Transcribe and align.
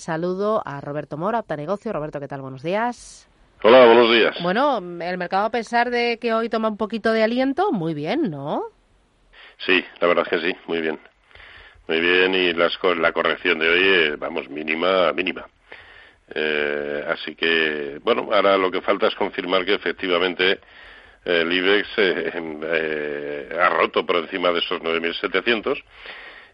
Saludo 0.00 0.62
a 0.64 0.80
Roberto 0.80 1.16
Mora, 1.16 1.44
Negocio. 1.56 1.92
Roberto, 1.92 2.20
¿qué 2.20 2.28
tal? 2.28 2.40
Buenos 2.40 2.62
días. 2.62 3.28
Hola, 3.64 3.84
buenos 3.84 4.12
días. 4.12 4.36
Bueno, 4.40 4.78
el 4.78 5.18
mercado 5.18 5.46
a 5.46 5.50
pesar 5.50 5.90
de 5.90 6.20
que 6.20 6.32
hoy 6.32 6.48
toma 6.48 6.68
un 6.68 6.76
poquito 6.76 7.12
de 7.12 7.24
aliento, 7.24 7.72
muy 7.72 7.94
bien, 7.94 8.30
¿no? 8.30 8.62
Sí, 9.66 9.84
la 10.00 10.06
verdad 10.06 10.24
es 10.30 10.40
que 10.40 10.46
sí, 10.46 10.56
muy 10.68 10.82
bien. 10.82 11.00
Muy 11.88 11.98
bien, 11.98 12.32
y 12.32 12.52
las, 12.52 12.78
la 12.96 13.10
corrección 13.10 13.58
de 13.58 13.68
hoy, 13.68 13.82
eh, 13.82 14.16
vamos, 14.16 14.48
mínima, 14.48 15.12
mínima. 15.12 15.48
Eh, 16.32 17.04
así 17.08 17.34
que, 17.34 17.98
bueno, 18.00 18.28
ahora 18.32 18.56
lo 18.56 18.70
que 18.70 18.80
falta 18.80 19.08
es 19.08 19.16
confirmar 19.16 19.64
que 19.64 19.74
efectivamente 19.74 20.60
el 21.24 21.52
IBEX 21.52 21.88
eh, 21.96 23.58
ha 23.60 23.68
roto 23.70 24.06
por 24.06 24.18
encima 24.18 24.52
de 24.52 24.60
esos 24.60 24.80
9.700 24.80 25.82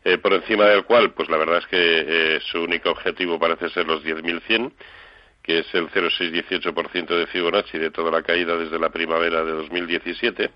eh, 0.05 0.19
por 0.19 0.35
encima 0.35 0.67
del 0.67 0.85
cual, 0.85 1.13
pues 1.13 1.31
la 1.31 1.39
verdad 1.39 1.59
es 1.59 1.67
que 1.67 1.77
eh, 1.79 2.41
su 2.53 2.63
único 2.63 2.91
objetivo 2.91 3.39
parece 3.39 3.71
ser 3.71 3.87
los 3.87 4.05
10.100, 4.05 4.71
que 5.43 5.61
es 5.61 5.75
el 5.75 5.89
0,618% 5.89 7.07
de 7.07 7.27
Fibonacci 7.27 7.79
de 7.79 7.91
toda 7.91 8.11
la 8.11 8.23
caída 8.23 8.55
desde 8.59 8.79
la 8.79 8.91
primavera 8.91 9.43
de 9.43 9.52
2017. 9.52 10.51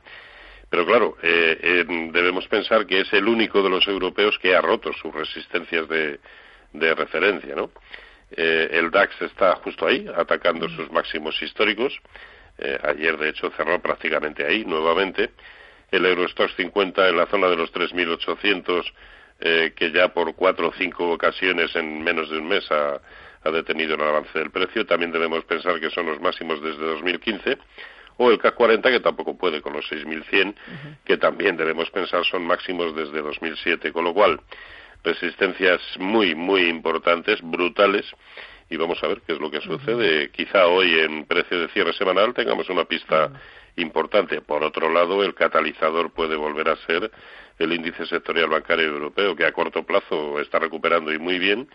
Pero 0.69 0.85
claro, 0.85 1.17
eh, 1.23 1.85
debemos 2.13 2.47
pensar 2.47 2.87
que 2.87 3.01
es 3.01 3.13
el 3.15 3.27
único 3.27 3.63
de 3.63 3.71
los 3.71 3.89
europeos 3.89 4.39
que 4.39 4.55
ha 4.55 4.61
roto 4.61 4.93
sus 4.93 5.15
resistencias 5.15 5.89
de, 5.89 6.19
referencia, 6.95 7.55
¿no? 7.55 7.71
el 8.31 8.91
DAX 8.91 9.23
está 9.23 9.57
justo 9.57 9.87
ahí, 9.87 10.07
atacando 10.15 10.69
sus 10.69 10.93
máximos 10.93 11.41
históricos. 11.41 11.99
ayer, 12.83 13.17
de 13.17 13.31
hecho, 13.31 13.51
cerró 13.57 13.81
prácticamente 13.81 14.45
ahí, 14.45 14.67
nuevamente. 14.67 15.31
El 15.91 16.05
Eurostox 16.05 16.55
50 16.57 17.09
en 17.09 17.17
la 17.17 17.27
zona 17.27 17.49
de 17.49 17.57
los 17.57 17.73
3.800 17.73 18.93
eh, 19.41 19.73
que 19.77 19.93
ya 19.93 20.09
por 20.09 20.35
cuatro 20.35 20.69
o 20.69 20.73
cinco 20.73 21.11
ocasiones 21.11 21.75
en 21.77 22.03
menos 22.03 22.31
de 22.31 22.39
un 22.39 22.49
mes 22.49 22.71
ha, 22.71 23.01
detenido 23.51 23.95
el 23.95 24.03
avance 24.03 24.39
del 24.39 24.51
precio. 24.51 24.85
También 24.85 25.11
debemos 25.11 25.43
pensar 25.45 25.81
que 25.81 25.89
son 25.91 26.05
los 26.05 26.21
máximos 26.21 26.63
desde 26.63 26.85
2015 26.85 27.57
o 28.19 28.31
el 28.31 28.39
CAC 28.39 28.55
40 28.55 28.91
que 28.91 29.01
tampoco 29.01 29.39
puede 29.39 29.63
con 29.63 29.73
los 29.73 29.91
6.100 29.91 30.55
que 31.05 31.17
también 31.17 31.57
debemos 31.57 31.89
pensar 31.91 32.25
son 32.27 32.45
máximos 32.45 32.95
desde 32.95 33.23
2007 33.23 33.91
con 33.93 34.05
lo 34.05 34.13
cual 34.13 34.41
resistencias 35.03 35.81
muy 35.99 36.35
muy 36.35 36.69
importantes 36.69 37.41
brutales 37.41 38.05
y 38.71 38.77
vamos 38.77 39.03
a 39.03 39.09
ver 39.09 39.23
qué 39.27 39.33
es 39.33 39.39
lo 39.39 39.51
que 39.51 39.61
sucede. 39.61 40.31
Quizá 40.31 40.67
hoy 40.67 40.99
en 40.99 41.25
precio 41.25 41.59
de 41.61 41.69
cierre 41.69 41.93
semanal 41.95 42.35
tengamos 42.35 42.69
una 42.69 42.85
pista 42.85 43.31
importante. 43.77 44.41
Por 44.41 44.63
otro 44.63 44.91
lado 44.91 45.25
el 45.25 45.35
catalizador 45.35 46.11
puede 46.13 46.37
volver 46.37 46.69
a 46.69 46.77
ser 46.87 47.11
el 47.59 47.73
índice 47.73 48.07
sectorial 48.07 48.49
bancario 48.49 48.87
europeo, 48.87 49.35
que 49.35 49.45
a 49.45 49.53
corto 49.53 49.83
plazo 49.85 50.41
está 50.41 50.59
recuperando 50.59 51.13
y 51.13 51.19
muy 51.19 51.39
bien, 51.39 51.69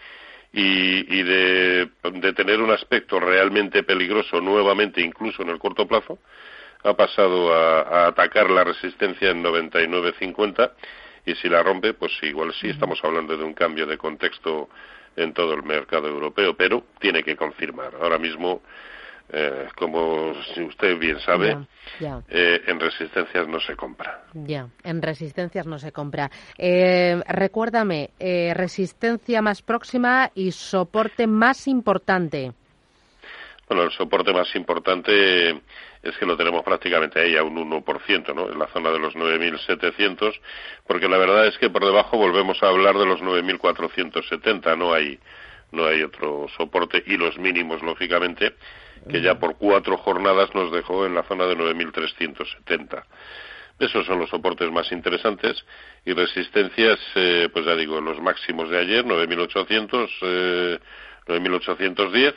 y, 0.53 1.23
de, 1.23 1.89
tener 2.35 2.61
un 2.61 2.71
aspecto 2.71 3.19
realmente 3.19 3.83
peligroso 3.83 4.39
nuevamente, 4.39 5.01
incluso 5.01 5.41
en 5.41 5.49
el 5.49 5.59
corto 5.59 5.87
plazo, 5.87 6.19
ha 6.83 6.93
pasado 6.93 7.53
a, 7.53 8.07
atacar 8.07 8.49
la 8.51 8.63
resistencia 8.63 9.31
en 9.31 9.43
99.50 9.43 10.71
y 11.25 11.35
si 11.35 11.49
la 11.49 11.63
rompe, 11.63 11.93
pues 11.93 12.11
igual 12.21 12.53
sí 12.53 12.69
estamos 12.69 12.99
hablando 13.03 13.35
de 13.35 13.43
un 13.43 13.53
cambio 13.53 13.87
de 13.87 13.97
contexto 13.97 14.69
en 15.15 15.33
todo 15.33 15.53
el 15.53 15.63
mercado 15.63 16.07
europeo, 16.07 16.55
pero 16.55 16.83
tiene 16.99 17.23
que 17.23 17.35
confirmar. 17.35 17.93
Ahora 17.99 18.19
mismo 18.19 18.61
eh, 19.31 19.67
como 19.75 20.31
usted 20.31 20.97
bien 20.97 21.19
sabe, 21.19 21.57
eh, 22.29 22.61
en 22.67 22.79
resistencias 22.79 23.47
no 23.47 23.59
se 23.59 23.75
compra. 23.75 24.23
Ya, 24.33 24.67
en 24.83 25.01
resistencias 25.01 25.65
no 25.65 25.79
se 25.79 25.91
compra. 25.91 26.29
Eh, 26.57 27.21
recuérdame, 27.27 28.11
eh, 28.19 28.53
resistencia 28.55 29.41
más 29.41 29.61
próxima 29.61 30.31
y 30.35 30.51
soporte 30.51 31.27
más 31.27 31.67
importante. 31.67 32.51
Bueno, 33.67 33.83
el 33.83 33.91
soporte 33.91 34.33
más 34.33 34.53
importante 34.55 35.49
es 36.03 36.17
que 36.19 36.25
lo 36.25 36.35
tenemos 36.35 36.63
prácticamente 36.63 37.21
ahí 37.21 37.37
a 37.37 37.43
un 37.43 37.55
1%, 37.55 38.35
¿no? 38.35 38.51
En 38.51 38.59
la 38.59 38.67
zona 38.67 38.91
de 38.91 38.99
los 38.99 39.15
9.700, 39.15 40.39
porque 40.85 41.07
la 41.07 41.17
verdad 41.17 41.47
es 41.47 41.57
que 41.57 41.69
por 41.69 41.85
debajo 41.85 42.17
volvemos 42.17 42.61
a 42.61 42.67
hablar 42.67 42.97
de 42.97 43.05
los 43.05 43.21
9.470, 43.21 44.77
no 44.77 44.93
hay 44.93 45.17
no 45.71 45.87
hay 45.87 46.03
otro 46.03 46.47
soporte 46.55 47.03
y 47.07 47.17
los 47.17 47.37
mínimos, 47.39 47.81
lógicamente, 47.81 48.53
que 49.09 49.21
ya 49.21 49.35
por 49.35 49.57
cuatro 49.57 49.97
jornadas 49.97 50.53
nos 50.53 50.71
dejó 50.71 51.05
en 51.05 51.15
la 51.15 51.23
zona 51.23 51.45
de 51.45 51.57
9.370. 51.57 53.03
Esos 53.79 54.05
son 54.05 54.19
los 54.19 54.29
soportes 54.29 54.71
más 54.71 54.91
interesantes 54.91 55.65
y 56.05 56.13
resistencias, 56.13 56.99
eh, 57.15 57.49
pues 57.51 57.65
ya 57.65 57.75
digo, 57.75 57.99
los 57.99 58.21
máximos 58.21 58.69
de 58.69 58.79
ayer, 58.79 59.03
9.800, 59.05 60.09
eh, 60.21 60.79
9.810 61.27 62.35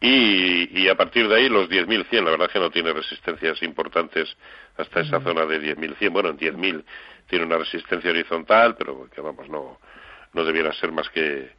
y, 0.00 0.82
y 0.82 0.88
a 0.88 0.94
partir 0.96 1.28
de 1.28 1.36
ahí 1.36 1.48
los 1.48 1.68
10.100. 1.68 2.24
La 2.24 2.30
verdad 2.30 2.50
que 2.50 2.58
no 2.58 2.70
tiene 2.70 2.92
resistencias 2.92 3.62
importantes 3.62 4.34
hasta 4.76 5.00
esa 5.00 5.20
zona 5.20 5.44
de 5.44 5.60
10.100. 5.76 6.10
Bueno, 6.10 6.30
en 6.30 6.38
10.000 6.38 6.84
tiene 7.28 7.44
una 7.44 7.58
resistencia 7.58 8.10
horizontal, 8.10 8.74
pero 8.76 9.08
que 9.14 9.20
vamos, 9.20 9.48
no, 9.48 9.78
no 10.32 10.44
debiera 10.44 10.72
ser 10.72 10.92
más 10.92 11.08
que 11.10 11.50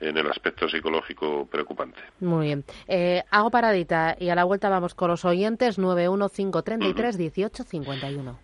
en 0.00 0.16
el 0.16 0.26
aspecto 0.28 0.68
psicológico 0.68 1.46
preocupante. 1.46 1.98
Muy 2.20 2.46
bien. 2.46 2.64
Eh, 2.86 3.24
hago 3.30 3.50
paradita 3.50 4.16
y 4.18 4.30
a 4.30 4.34
la 4.34 4.44
vuelta 4.44 4.68
vamos 4.68 4.94
con 4.94 5.10
los 5.10 5.24
oyentes 5.24 5.78
915331851. 5.78 8.36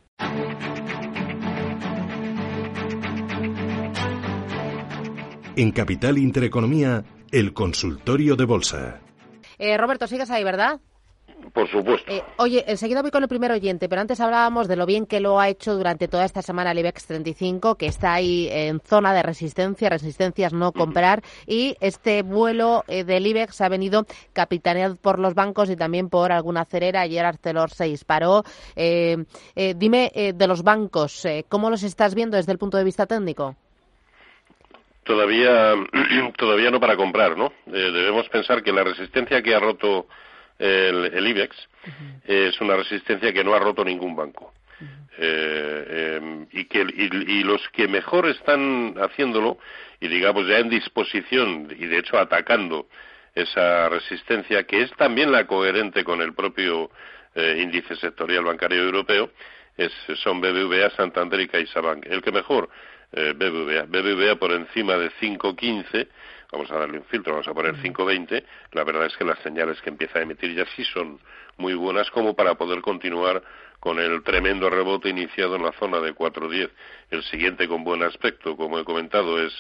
En 5.56 5.70
Capital 5.70 6.19
Intereconomía, 6.19 7.04
el 7.31 7.53
consultorio 7.53 8.34
de 8.34 8.44
bolsa. 8.44 9.00
Eh, 9.59 9.78
Roberto, 9.78 10.09
sigues 10.09 10.31
ahí, 10.31 10.43
¿verdad? 10.43 10.81
Por 11.54 11.70
supuesto. 11.70 12.10
Eh, 12.10 12.20
oye, 12.38 12.65
enseguida 12.66 13.00
voy 13.00 13.12
con 13.12 13.22
el 13.22 13.28
primer 13.28 13.53
oyente, 13.53 13.88
pero 13.88 14.00
antes 14.00 14.20
hablábamos 14.20 14.66
de 14.66 14.75
lo 14.75 14.87
bien 14.87 15.06
que 15.06 15.20
lo 15.20 15.38
ha 15.38 15.48
hecho 15.48 15.76
durante 15.76 16.09
toda 16.09 16.25
esta 16.25 16.42
semana 16.42 16.72
el 16.72 16.81
IBEX 16.81 17.06
35, 17.06 17.76
que 17.76 17.87
está 17.87 18.12
ahí 18.12 18.48
en 18.50 18.81
zona 18.81 19.15
de 19.15 19.22
resistencia, 19.22 19.88
resistencias 19.88 20.53
no 20.53 20.72
comprar, 20.72 21.22
y 21.47 21.76
este 21.78 22.22
vuelo 22.22 22.82
eh, 22.88 23.04
del 23.04 23.28
IBEX 23.28 23.60
ha 23.60 23.69
venido 23.69 24.04
capitaneado 24.32 24.97
por 24.97 25.20
los 25.20 25.34
bancos 25.34 25.70
y 25.70 25.76
también 25.76 26.09
por 26.09 26.32
alguna 26.32 26.64
cerera. 26.64 27.03
Ayer 27.03 27.25
Arcelor 27.25 27.70
se 27.70 27.84
disparó. 27.84 28.43
Eh, 28.75 29.25
dime 29.76 30.10
de 30.34 30.47
los 30.48 30.64
bancos, 30.64 31.25
¿cómo 31.48 31.70
los 31.70 31.84
estás 31.84 32.16
viendo 32.16 32.37
desde 32.37 32.50
el 32.50 32.59
punto 32.59 32.78
de 32.78 32.84
vista 32.84 33.06
técnico? 33.06 33.54
Todavía, 35.04 35.75
todavía 36.37 36.72
no 36.72 36.81
para 36.81 36.97
comprar, 36.97 37.37
¿no? 37.37 37.53
debemos 37.64 38.28
pensar 38.28 38.64
que 38.64 38.72
la 38.72 38.82
resistencia 38.82 39.41
que 39.41 39.54
ha 39.54 39.60
roto 39.60 40.09
el, 40.59 41.26
IBEX, 41.26 41.56
es 42.25 42.60
una 42.60 42.76
resistencia 42.76 43.32
que 43.32 43.44
no 43.44 43.54
ha 43.54 43.59
roto 43.59 43.84
ningún 43.84 44.15
banco. 44.15 44.53
Eh, 45.16 46.16
em, 46.16 46.47
y 46.50 46.65
que 46.65 46.81
y, 46.81 47.44
los 47.44 47.69
que 47.69 47.87
mejor 47.87 48.26
están 48.26 48.97
haciéndolo 48.98 49.59
y 50.00 50.09
digamos 50.09 50.44
ya 50.48 50.59
en 50.59 50.69
disposición 50.69 51.69
y 51.70 51.87
de 51.87 51.98
hecho 51.98 52.19
atacando 52.19 52.88
esa 53.32 53.88
resistencia 53.88 54.64
que 54.64 54.82
es 54.82 54.90
también 54.96 55.31
la 55.31 55.46
coherente 55.46 56.02
con 56.02 56.20
el 56.20 56.34
propio 56.34 56.90
eh, 57.37 57.61
índice 57.62 57.94
sectorial 57.94 58.43
bancario 58.43 58.82
europeo 58.82 59.31
es, 59.76 59.93
son 60.23 60.40
BBVA, 60.40 60.90
Santander 60.90 61.40
y 61.40 61.49
CaixaBank. 61.49 62.06
El 62.06 62.20
que 62.20 62.32
mejor 62.32 62.69
eh, 63.12 63.34
BBVA, 63.37 63.84
BBVA 63.84 64.37
por 64.37 64.52
encima 64.52 64.96
de 64.96 65.11
5.15 65.20 66.08
vamos 66.54 66.70
a 66.70 66.78
darle 66.78 66.98
un 66.98 67.04
filtro, 67.04 67.32
vamos 67.32 67.48
a 67.48 67.54
poner 67.54 67.74
520, 67.74 68.44
la 68.72 68.84
verdad 68.84 69.06
es 69.06 69.16
que 69.16 69.24
las 69.24 69.38
señales 69.40 69.80
que 69.82 69.90
empieza 69.90 70.18
a 70.18 70.22
emitir 70.22 70.54
ya 70.54 70.64
sí 70.76 70.84
son 70.84 71.18
muy 71.56 71.74
buenas 71.74 72.10
como 72.10 72.34
para 72.34 72.54
poder 72.54 72.80
continuar 72.80 73.42
con 73.80 73.98
el 73.98 74.22
tremendo 74.22 74.70
rebote 74.70 75.10
iniciado 75.10 75.56
en 75.56 75.64
la 75.64 75.72
zona 75.72 76.00
de 76.00 76.14
410. 76.14 76.70
El 77.10 77.22
siguiente 77.24 77.68
con 77.68 77.84
buen 77.84 78.02
aspecto, 78.02 78.56
como 78.56 78.78
he 78.78 78.84
comentado, 78.84 79.42
es 79.42 79.52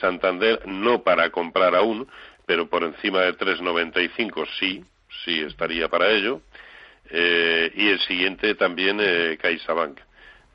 Santander, 0.00 0.66
no 0.66 1.02
para 1.02 1.30
comprar 1.30 1.74
aún, 1.74 2.08
pero 2.44 2.68
por 2.68 2.82
encima 2.82 3.20
de 3.20 3.32
395 3.34 4.44
sí, 4.58 4.84
sí 5.24 5.40
estaría 5.40 5.88
para 5.88 6.10
ello. 6.10 6.42
Eh, 7.08 7.72
y 7.74 7.88
el 7.88 8.00
siguiente 8.00 8.54
también 8.54 8.98
eh, 9.00 9.38
CaixaBank, 9.40 9.98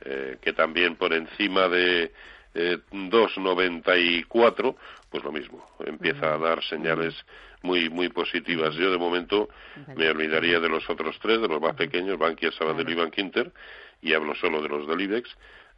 eh, 0.06 0.38
que 0.42 0.54
también 0.54 0.96
por 0.96 1.14
encima 1.14 1.68
de 1.68 2.12
2,94 2.54 4.76
pues 5.16 5.24
lo 5.24 5.32
mismo, 5.32 5.66
empieza 5.86 6.34
a 6.34 6.38
dar 6.38 6.62
señales 6.66 7.16
muy 7.62 7.90
muy 7.90 8.10
positivas. 8.10 8.76
Yo 8.76 8.92
de 8.92 8.98
momento 8.98 9.48
me 9.96 10.10
olvidaría 10.10 10.60
de 10.60 10.68
los 10.68 10.90
otros 10.90 11.18
tres, 11.22 11.40
de 11.40 11.48
los 11.48 11.62
más 11.62 11.74
pequeños, 11.74 12.18
Bankia, 12.18 12.52
Sabadell 12.52 12.90
y 12.90 12.96
Bankinter, 12.96 13.54
y 14.02 14.14
hablo 14.14 14.36
solo 14.36 14.62
de 14.62 14.68
los 14.68 14.86
del 14.90 15.00
IBEX, 15.00 15.30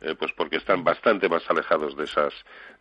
eh, 0.02 0.16
pues 0.18 0.32
porque 0.36 0.58
están 0.58 0.84
bastante 0.84 1.30
más 1.30 1.48
alejados 1.52 1.96
de 1.96 2.06
esas 2.06 2.34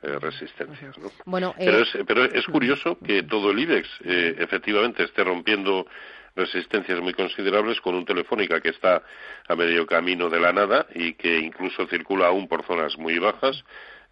eh, 0.03 0.19
resistencias. 0.19 0.97
¿no? 0.97 1.11
Bueno, 1.27 1.55
pero, 1.59 1.81
es, 1.81 1.91
pero 2.07 2.25
es 2.25 2.47
curioso 2.47 2.99
que 3.05 3.23
todo 3.23 3.51
el 3.51 3.59
IBEX 3.59 3.87
efectivamente 4.03 5.03
esté 5.03 5.25
rompiendo 5.25 5.87
resistencias 6.35 7.03
muy 7.03 7.13
considerables 7.13 7.83
con 7.83 7.95
un 7.95 8.07
Telefónica 8.07 8.63
que 8.63 8.71
está 8.71 9.03
a 9.47 9.57
medio 9.57 9.85
camino 9.85 10.31
de 10.31 10.41
la 10.41 10.55
nada 10.55 10.87
y 10.95 11.13
que 11.13 11.39
incluso 11.39 11.87
circula 11.87 12.29
aún 12.29 12.49
por 12.49 12.65
zonas 12.65 12.97
muy 12.97 13.19
bajas. 13.19 13.63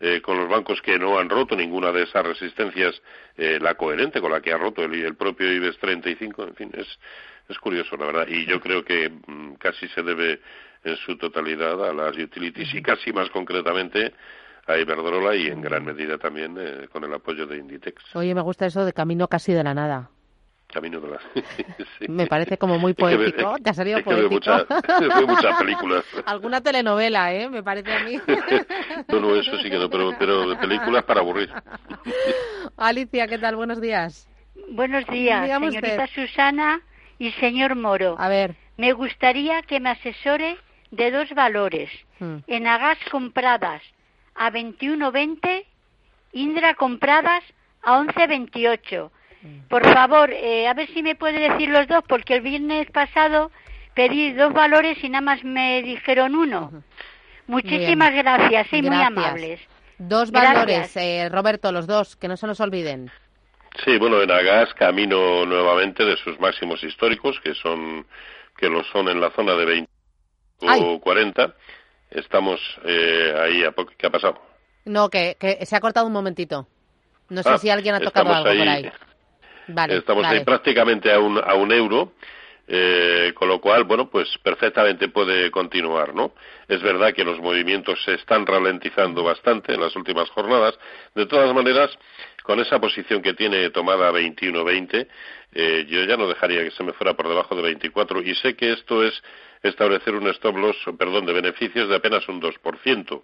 Eh, 0.06 0.20
con 0.20 0.36
los 0.36 0.50
bancos 0.50 0.82
que 0.82 0.98
no 0.98 1.18
han 1.18 1.30
roto 1.30 1.56
ninguna 1.56 1.90
de 1.90 2.02
esas 2.02 2.26
resistencias, 2.26 3.00
eh, 3.38 3.58
la 3.58 3.74
coherente 3.74 4.20
con 4.20 4.32
la 4.32 4.42
que 4.42 4.52
ha 4.52 4.58
roto 4.58 4.82
el, 4.82 4.92
el 5.02 5.14
propio 5.14 5.50
IBEX 5.50 5.78
35, 5.78 6.42
en 6.42 6.54
fin, 6.54 6.70
es, 6.74 6.86
es 7.48 7.58
curioso, 7.58 7.96
la 7.96 8.04
verdad. 8.04 8.26
Y 8.28 8.44
yo 8.44 8.60
creo 8.60 8.84
que 8.84 9.08
mm, 9.08 9.54
casi 9.54 9.88
se 9.88 10.02
debe 10.02 10.40
en 10.84 10.96
su 10.98 11.16
totalidad 11.16 11.82
a 11.88 11.94
las 11.94 12.18
utilities 12.18 12.74
y 12.74 12.82
casi 12.82 13.14
más 13.14 13.30
concretamente 13.30 14.12
a 14.66 14.76
Iberdrola 14.76 15.36
y 15.36 15.46
en 15.46 15.62
gran 15.62 15.86
medida 15.86 16.18
también 16.18 16.54
eh, 16.58 16.86
con 16.92 17.02
el 17.04 17.14
apoyo 17.14 17.46
de 17.46 17.56
Inditex. 17.56 18.14
Oye, 18.14 18.34
me 18.34 18.42
gusta 18.42 18.66
eso 18.66 18.84
de 18.84 18.92
camino 18.92 19.26
casi 19.28 19.54
de 19.54 19.64
la 19.64 19.72
nada. 19.72 20.10
Camino 20.74 21.00
de 21.00 21.08
la... 21.08 21.20
Me 22.08 22.26
parece 22.26 22.58
como 22.58 22.80
muy 22.80 22.94
poético. 22.94 23.56
Te 23.62 23.70
ha 23.70 23.74
salido 23.74 24.02
poético. 24.02 24.28
Veo 25.00 25.26
muchas 25.26 25.56
películas. 25.56 26.04
Alguna 26.26 26.60
telenovela, 26.60 27.32
¿eh? 27.32 27.48
Me 27.48 27.62
parece 27.62 27.92
a 27.92 28.02
mí. 28.02 28.20
no, 29.08 29.20
no, 29.20 29.36
eso 29.36 29.56
sí 29.58 29.70
que 29.70 29.78
no, 29.78 29.88
pero, 29.88 30.10
pero 30.18 30.48
de 30.48 30.56
películas 30.56 31.04
para 31.04 31.20
aburrir. 31.20 31.48
Alicia, 32.76 33.28
¿qué 33.28 33.38
tal? 33.38 33.54
Buenos 33.54 33.80
días. 33.80 34.28
Buenos 34.70 35.06
días, 35.06 35.48
señorita 35.48 36.08
Susana 36.08 36.80
y 37.20 37.30
señor 37.32 37.76
Moro. 37.76 38.16
A 38.18 38.28
ver. 38.28 38.56
Me 38.76 38.92
gustaría 38.92 39.62
que 39.62 39.78
me 39.78 39.90
asesore 39.90 40.56
de 40.90 41.12
dos 41.12 41.30
valores. 41.30 41.88
Hmm. 42.18 42.38
En 42.48 42.66
Agas 42.66 42.98
compradas 43.12 43.82
a 44.34 44.50
21.20, 44.50 45.64
Indra 46.32 46.74
compradas 46.74 47.44
a 47.82 48.00
11.28 48.00 49.10
por 49.68 49.84
favor, 49.92 50.30
eh, 50.32 50.68
a 50.68 50.74
ver 50.74 50.88
si 50.88 51.02
me 51.02 51.14
puede 51.14 51.50
decir 51.50 51.68
los 51.68 51.86
dos, 51.88 52.02
porque 52.08 52.34
el 52.34 52.40
viernes 52.40 52.90
pasado 52.90 53.50
pedí 53.94 54.32
dos 54.32 54.52
valores 54.52 55.02
y 55.02 55.08
nada 55.08 55.22
más 55.22 55.44
me 55.44 55.82
dijeron 55.82 56.34
uno. 56.34 56.82
Muchísimas 57.46 58.14
gracias, 58.14 58.66
sí, 58.70 58.82
muy 58.82 59.00
amables. 59.00 59.60
Dos 59.98 60.30
valores, 60.30 60.96
eh, 60.96 61.28
Roberto, 61.30 61.70
los 61.72 61.86
dos, 61.86 62.16
que 62.16 62.28
no 62.28 62.36
se 62.36 62.46
nos 62.46 62.60
olviden. 62.60 63.10
Sí, 63.84 63.98
bueno, 63.98 64.22
en 64.22 64.30
Agas 64.30 64.72
camino 64.74 65.44
nuevamente 65.44 66.04
de 66.04 66.16
sus 66.16 66.38
máximos 66.40 66.82
históricos, 66.82 67.38
que 67.42 67.54
son 67.54 68.06
que 68.56 68.68
lo 68.68 68.84
son 68.84 69.08
en 69.08 69.20
la 69.20 69.30
zona 69.30 69.54
de 69.54 69.64
20 69.64 69.90
o 70.60 71.00
40. 71.00 71.54
Estamos 72.10 72.60
eh, 72.84 73.34
ahí, 73.40 73.64
a 73.64 73.72
poco, 73.72 73.92
¿qué 73.98 74.06
ha 74.06 74.10
pasado? 74.10 74.40
No, 74.84 75.08
que, 75.08 75.36
que 75.38 75.66
se 75.66 75.74
ha 75.74 75.80
cortado 75.80 76.06
un 76.06 76.12
momentito. 76.12 76.68
No 77.28 77.42
sé 77.42 77.50
ah, 77.50 77.58
si 77.58 77.70
alguien 77.70 77.96
ha 77.96 78.00
tocado 78.00 78.32
algo 78.32 78.44
por 78.44 78.68
ahí. 78.68 78.90
Estamos 79.88 80.24
ahí 80.24 80.44
prácticamente 80.44 81.12
a 81.12 81.18
un, 81.18 81.38
a 81.38 81.54
un 81.54 81.72
euro. 81.72 82.12
Eh, 82.66 83.32
con 83.34 83.48
lo 83.48 83.60
cual, 83.60 83.84
bueno, 83.84 84.08
pues 84.08 84.38
perfectamente 84.42 85.08
puede 85.08 85.50
continuar, 85.50 86.14
¿no? 86.14 86.32
Es 86.66 86.80
verdad 86.80 87.12
que 87.12 87.22
los 87.22 87.38
movimientos 87.38 88.02
se 88.04 88.14
están 88.14 88.46
ralentizando 88.46 89.22
bastante 89.22 89.74
en 89.74 89.82
las 89.82 89.94
últimas 89.96 90.30
jornadas. 90.30 90.78
De 91.14 91.26
todas 91.26 91.54
maneras, 91.54 91.90
con 92.42 92.60
esa 92.60 92.80
posición 92.80 93.20
que 93.20 93.34
tiene 93.34 93.68
tomada 93.68 94.10
21-20, 94.12 95.06
eh, 95.52 95.86
yo 95.88 96.04
ya 96.04 96.16
no 96.16 96.26
dejaría 96.26 96.64
que 96.64 96.70
se 96.70 96.82
me 96.82 96.94
fuera 96.94 97.14
por 97.14 97.28
debajo 97.28 97.54
de 97.54 97.62
24 97.62 98.22
y 98.22 98.34
sé 98.34 98.56
que 98.56 98.72
esto 98.72 99.04
es 99.04 99.22
establecer 99.62 100.14
un 100.14 100.28
stop 100.28 100.56
loss, 100.56 100.76
perdón, 100.98 101.26
de 101.26 101.32
beneficios 101.32 101.88
de 101.88 101.96
apenas 101.96 102.26
un 102.28 102.40
2%. 102.40 103.22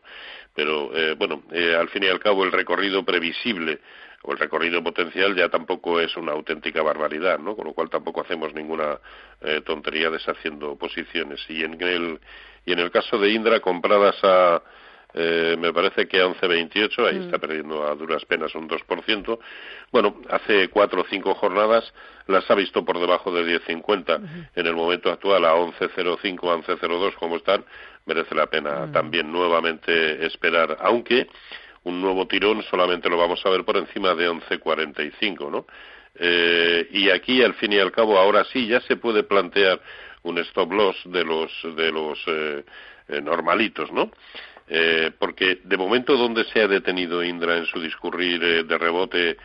Pero, 0.54 0.96
eh, 0.96 1.14
bueno, 1.14 1.42
eh, 1.52 1.76
al 1.78 1.88
fin 1.88 2.04
y 2.04 2.08
al 2.08 2.20
cabo 2.20 2.44
el 2.44 2.52
recorrido 2.52 3.04
previsible 3.04 3.80
o 4.22 4.32
el 4.32 4.38
recorrido 4.38 4.82
potencial 4.82 5.34
ya 5.34 5.48
tampoco 5.48 6.00
es 6.00 6.16
una 6.16 6.32
auténtica 6.32 6.82
barbaridad, 6.82 7.38
¿no? 7.38 7.56
Con 7.56 7.66
lo 7.66 7.72
cual 7.72 7.88
tampoco 7.88 8.20
hacemos 8.20 8.52
ninguna 8.54 8.98
eh, 9.40 9.62
tontería 9.62 10.10
deshaciendo 10.10 10.76
posiciones. 10.76 11.40
Y 11.48 11.64
en 11.64 11.80
el 11.80 12.20
y 12.66 12.72
en 12.72 12.80
el 12.80 12.90
caso 12.90 13.18
de 13.18 13.30
Indra 13.30 13.60
compradas 13.60 14.16
a 14.22 14.62
eh, 15.12 15.56
me 15.58 15.72
parece 15.72 16.06
que 16.06 16.20
a 16.20 16.26
11.28, 16.26 17.08
ahí 17.08 17.18
mm. 17.18 17.22
está 17.22 17.38
perdiendo 17.38 17.86
a 17.86 17.94
duras 17.94 18.24
penas 18.26 18.54
un 18.54 18.68
2%. 18.68 19.38
Bueno, 19.90 20.20
hace 20.30 20.68
cuatro 20.68 21.00
o 21.00 21.04
cinco 21.10 21.34
jornadas 21.34 21.92
las 22.26 22.48
ha 22.50 22.54
visto 22.54 22.84
por 22.84 23.00
debajo 23.00 23.32
de 23.32 23.60
10.50. 23.60 24.48
En 24.54 24.66
el 24.66 24.74
momento 24.74 25.10
actual 25.10 25.44
a 25.44 25.54
11.05, 25.54 26.38
11.02 26.38 27.14
como 27.16 27.36
están, 27.36 27.64
merece 28.06 28.34
la 28.34 28.46
pena 28.46 28.86
mm. 28.86 28.92
también 28.92 29.32
nuevamente 29.32 30.24
esperar, 30.26 30.76
aunque 30.80 31.28
un 31.84 32.00
nuevo 32.00 32.26
tirón 32.26 32.62
solamente 32.64 33.08
lo 33.08 33.16
vamos 33.16 33.44
a 33.44 33.50
ver 33.50 33.64
por 33.64 33.76
encima 33.76 34.14
de 34.14 34.28
11.45, 34.28 35.50
¿no? 35.50 35.66
Eh, 36.14 36.88
y 36.90 37.10
aquí, 37.10 37.42
al 37.42 37.54
fin 37.54 37.72
y 37.72 37.78
al 37.78 37.92
cabo, 37.92 38.18
ahora 38.18 38.44
sí 38.44 38.66
ya 38.66 38.80
se 38.82 38.96
puede 38.96 39.22
plantear 39.22 39.80
un 40.22 40.38
stop 40.38 40.72
loss 40.72 40.96
de 41.06 41.24
los 41.24 41.50
de 41.76 41.92
los 41.92 42.18
eh, 42.26 42.64
eh, 43.08 43.20
normalitos, 43.20 43.90
¿no? 43.92 44.10
porque 45.18 45.58
de 45.64 45.76
momento 45.76 46.16
donde 46.16 46.44
se 46.44 46.62
ha 46.62 46.68
detenido 46.68 47.24
Indra 47.24 47.56
en 47.56 47.66
su 47.66 47.80
discurrir 47.80 48.64
de 48.64 48.78
rebote 48.78 49.36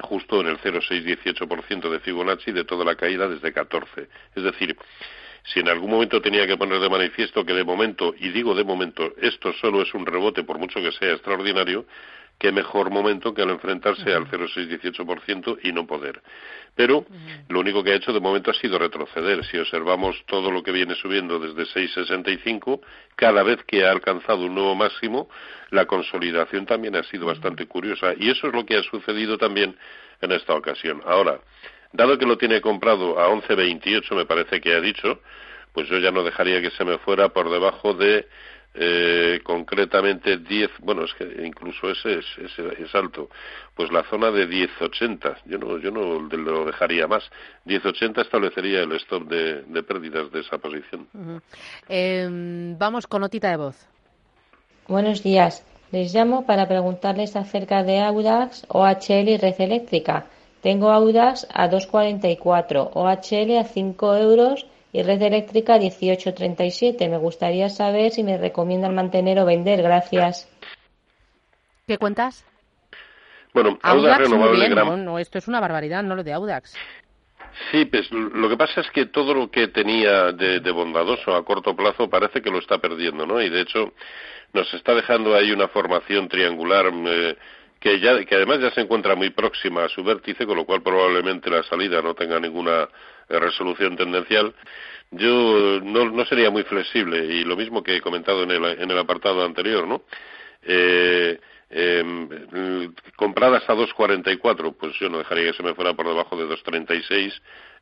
justo 0.00 0.40
en 0.40 0.48
el 0.48 0.58
0,618% 0.58 1.88
de 1.88 2.00
Fibonacci 2.00 2.50
de 2.50 2.64
toda 2.64 2.84
la 2.84 2.96
caída 2.96 3.28
desde 3.28 3.52
14. 3.52 4.08
Es 4.34 4.42
decir, 4.42 4.76
si 5.44 5.60
en 5.60 5.68
algún 5.68 5.90
momento 5.90 6.20
tenía 6.20 6.46
que 6.46 6.56
poner 6.56 6.78
de 6.80 6.88
manifiesto 6.88 7.44
que 7.44 7.52
de 7.52 7.64
momento, 7.64 8.14
y 8.18 8.28
digo 8.30 8.54
de 8.54 8.64
momento, 8.64 9.12
esto 9.20 9.52
solo 9.54 9.82
es 9.82 9.92
un 9.94 10.06
rebote, 10.06 10.44
por 10.44 10.58
mucho 10.58 10.80
que 10.80 10.92
sea 10.92 11.12
extraordinario, 11.12 11.86
qué 12.38 12.50
mejor 12.50 12.90
momento 12.90 13.32
que 13.32 13.42
al 13.42 13.50
enfrentarse 13.50 14.12
al 14.12 14.26
0,618% 14.26 15.58
y 15.62 15.72
no 15.72 15.86
poder. 15.86 16.22
Pero 16.74 17.04
lo 17.48 17.60
único 17.60 17.84
que 17.84 17.92
ha 17.92 17.96
hecho 17.96 18.12
de 18.12 18.20
momento 18.20 18.50
ha 18.50 18.54
sido 18.54 18.78
retroceder. 18.78 19.44
Si 19.44 19.58
observamos 19.58 20.16
todo 20.26 20.50
lo 20.50 20.62
que 20.62 20.72
viene 20.72 20.94
subiendo 20.94 21.38
desde 21.38 21.64
6,65, 21.64 22.80
cada 23.14 23.42
vez 23.42 23.62
que 23.64 23.84
ha 23.84 23.90
alcanzado 23.90 24.46
un 24.46 24.54
nuevo 24.54 24.74
máximo, 24.74 25.28
la 25.70 25.86
consolidación 25.86 26.66
también 26.66 26.96
ha 26.96 27.02
sido 27.04 27.26
bastante 27.26 27.66
curiosa. 27.66 28.14
Y 28.18 28.30
eso 28.30 28.48
es 28.48 28.54
lo 28.54 28.64
que 28.64 28.76
ha 28.76 28.82
sucedido 28.82 29.38
también 29.38 29.76
en 30.20 30.32
esta 30.32 30.54
ocasión. 30.54 31.02
Ahora, 31.04 31.40
Dado 31.92 32.18
que 32.18 32.26
lo 32.26 32.38
tiene 32.38 32.60
comprado 32.60 33.18
a 33.18 33.28
11.28, 33.28 34.14
me 34.14 34.24
parece 34.24 34.60
que 34.60 34.74
ha 34.74 34.80
dicho, 34.80 35.20
pues 35.72 35.88
yo 35.88 35.98
ya 35.98 36.10
no 36.10 36.22
dejaría 36.22 36.60
que 36.60 36.70
se 36.70 36.84
me 36.84 36.98
fuera 36.98 37.28
por 37.30 37.50
debajo 37.50 37.94
de 37.94 38.26
eh, 38.74 39.40
concretamente 39.44 40.38
10, 40.38 40.70
bueno, 40.80 41.04
es 41.04 41.12
que 41.14 41.24
incluso 41.44 41.90
ese 41.90 42.20
es, 42.20 42.58
es, 42.78 42.94
alto, 42.94 43.28
pues 43.74 43.92
la 43.92 44.02
zona 44.04 44.30
de 44.30 44.48
10.80, 44.48 45.42
yo 45.44 45.58
no, 45.58 45.78
yo 45.78 45.90
no 45.90 46.20
lo 46.20 46.64
dejaría 46.64 47.06
más. 47.06 47.22
10.80 47.66 48.22
establecería 48.22 48.80
el 48.80 48.92
stop 48.92 49.28
de, 49.28 49.82
pérdidas 49.82 50.32
de 50.32 50.40
esa 50.40 50.56
posición. 50.56 51.06
Em, 51.88 52.78
vamos 52.78 53.06
con 53.06 53.20
notita 53.20 53.50
de 53.50 53.56
voz. 53.56 53.76
Buenos 54.88 55.22
días. 55.22 55.66
Les 55.90 56.14
llamo 56.14 56.46
para 56.46 56.66
preguntarles 56.66 57.36
acerca 57.36 57.82
de 57.82 58.00
Audax, 58.00 58.64
OHL 58.68 59.28
y 59.28 59.36
Red 59.36 59.60
Eléctrica. 59.60 60.26
Tengo 60.62 60.90
Audas 60.90 61.46
a 61.52 61.68
2,44, 61.68 62.90
OHL 62.94 63.58
a 63.58 63.64
5 63.64 64.16
euros 64.16 64.66
y 64.92 65.02
red 65.02 65.20
eléctrica 65.20 65.74
a 65.74 65.78
18,37. 65.78 67.10
Me 67.10 67.18
gustaría 67.18 67.68
saber 67.68 68.12
si 68.12 68.22
me 68.22 68.38
recomiendan 68.38 68.94
mantener 68.94 69.40
o 69.40 69.44
vender. 69.44 69.82
Gracias. 69.82 70.48
¿Qué 71.86 71.98
cuentas? 71.98 72.46
Bueno, 73.52 73.78
Audax, 73.82 74.30
renovable 74.30 74.68
no, 74.98 75.18
esto 75.18 75.38
es 75.38 75.48
una 75.48 75.60
barbaridad, 75.60 76.02
no 76.02 76.14
lo 76.14 76.22
de 76.22 76.32
Audax. 76.32 76.74
Sí, 77.70 77.84
pues 77.84 78.10
lo 78.10 78.48
que 78.48 78.56
pasa 78.56 78.80
es 78.80 78.90
que 78.92 79.06
todo 79.06 79.34
lo 79.34 79.50
que 79.50 79.68
tenía 79.68 80.32
de, 80.32 80.70
bondadoso 80.70 81.34
a 81.34 81.44
corto 81.44 81.76
plazo 81.76 82.08
parece 82.08 82.40
que 82.40 82.50
lo 82.50 82.60
está 82.60 82.78
perdiendo, 82.78 83.26
¿no? 83.26 83.42
Y 83.42 83.50
de 83.50 83.60
hecho 83.60 83.92
nos 84.54 84.72
está 84.72 84.94
dejando 84.94 85.34
ahí 85.34 85.50
una 85.50 85.68
formación 85.68 86.28
triangular 86.28 86.86
eh, 86.92 87.36
que, 87.82 87.98
ya, 87.98 88.24
que 88.24 88.36
además 88.36 88.60
ya 88.60 88.70
se 88.70 88.80
encuentra 88.80 89.16
muy 89.16 89.30
próxima 89.30 89.84
a 89.84 89.88
su 89.88 90.04
vértice, 90.04 90.46
con 90.46 90.56
lo 90.56 90.64
cual 90.64 90.82
probablemente 90.82 91.50
la 91.50 91.64
salida 91.64 92.00
no 92.00 92.14
tenga 92.14 92.38
ninguna 92.38 92.88
eh, 93.28 93.38
resolución 93.40 93.96
tendencial. 93.96 94.54
Yo 95.10 95.80
no, 95.82 96.24
sería 96.24 96.50
muy 96.50 96.62
flexible 96.62 97.24
y 97.26 97.44
lo 97.44 97.56
mismo 97.56 97.82
que 97.82 97.96
he 97.96 98.00
comentado 98.00 98.44
en 98.44 98.52
el, 98.52 98.64
en 98.64 98.90
el 98.90 98.98
apartado 98.98 99.44
anterior, 99.44 99.86
¿no? 99.86 100.02
Eh, 100.62 101.38
eh, 101.70 102.90
compradas 103.16 103.68
a 103.68 103.74
2.44, 103.74 104.76
pues 104.78 104.96
yo 105.00 105.08
no 105.08 105.18
dejaría 105.18 105.50
que 105.50 105.56
se 105.56 105.62
me 105.62 105.74
fuera 105.74 105.92
por 105.94 106.06
debajo 106.06 106.36
de 106.36 106.44
2.36 106.44 107.32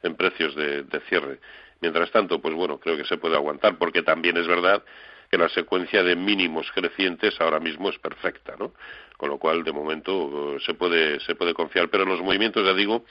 en 0.02 0.16
precios 0.16 0.56
de 0.56 1.00
cierre. 1.08 1.38
Mientras 1.80 2.10
tanto, 2.10 2.40
pues 2.40 2.54
bueno, 2.54 2.78
creo 2.78 2.96
que 2.96 3.04
se 3.04 3.18
puede 3.18 3.36
aguantar, 3.36 3.76
porque 3.78 4.02
también 4.02 4.36
es 4.36 4.46
verdad 4.46 4.82
que 5.30 5.38
la 5.38 5.48
secuencia 5.48 6.02
de 6.02 6.16
mínimos 6.16 6.70
crecientes 6.72 7.40
ahora 7.40 7.60
mismo 7.60 7.88
es 7.88 7.98
perfecta, 7.98 8.56
¿no? 8.58 8.72
Con 9.16 9.28
lo 9.28 9.38
cual, 9.38 9.62
de 9.62 9.70
momento, 9.70 10.58
se 10.58 10.74
puede, 10.74 11.20
se 11.20 11.36
puede 11.36 11.54
confiar. 11.54 11.88
Pero 11.88 12.04
los 12.04 12.20
movimientos, 12.20 12.66
ya 12.66 12.74
digo, 12.74 13.04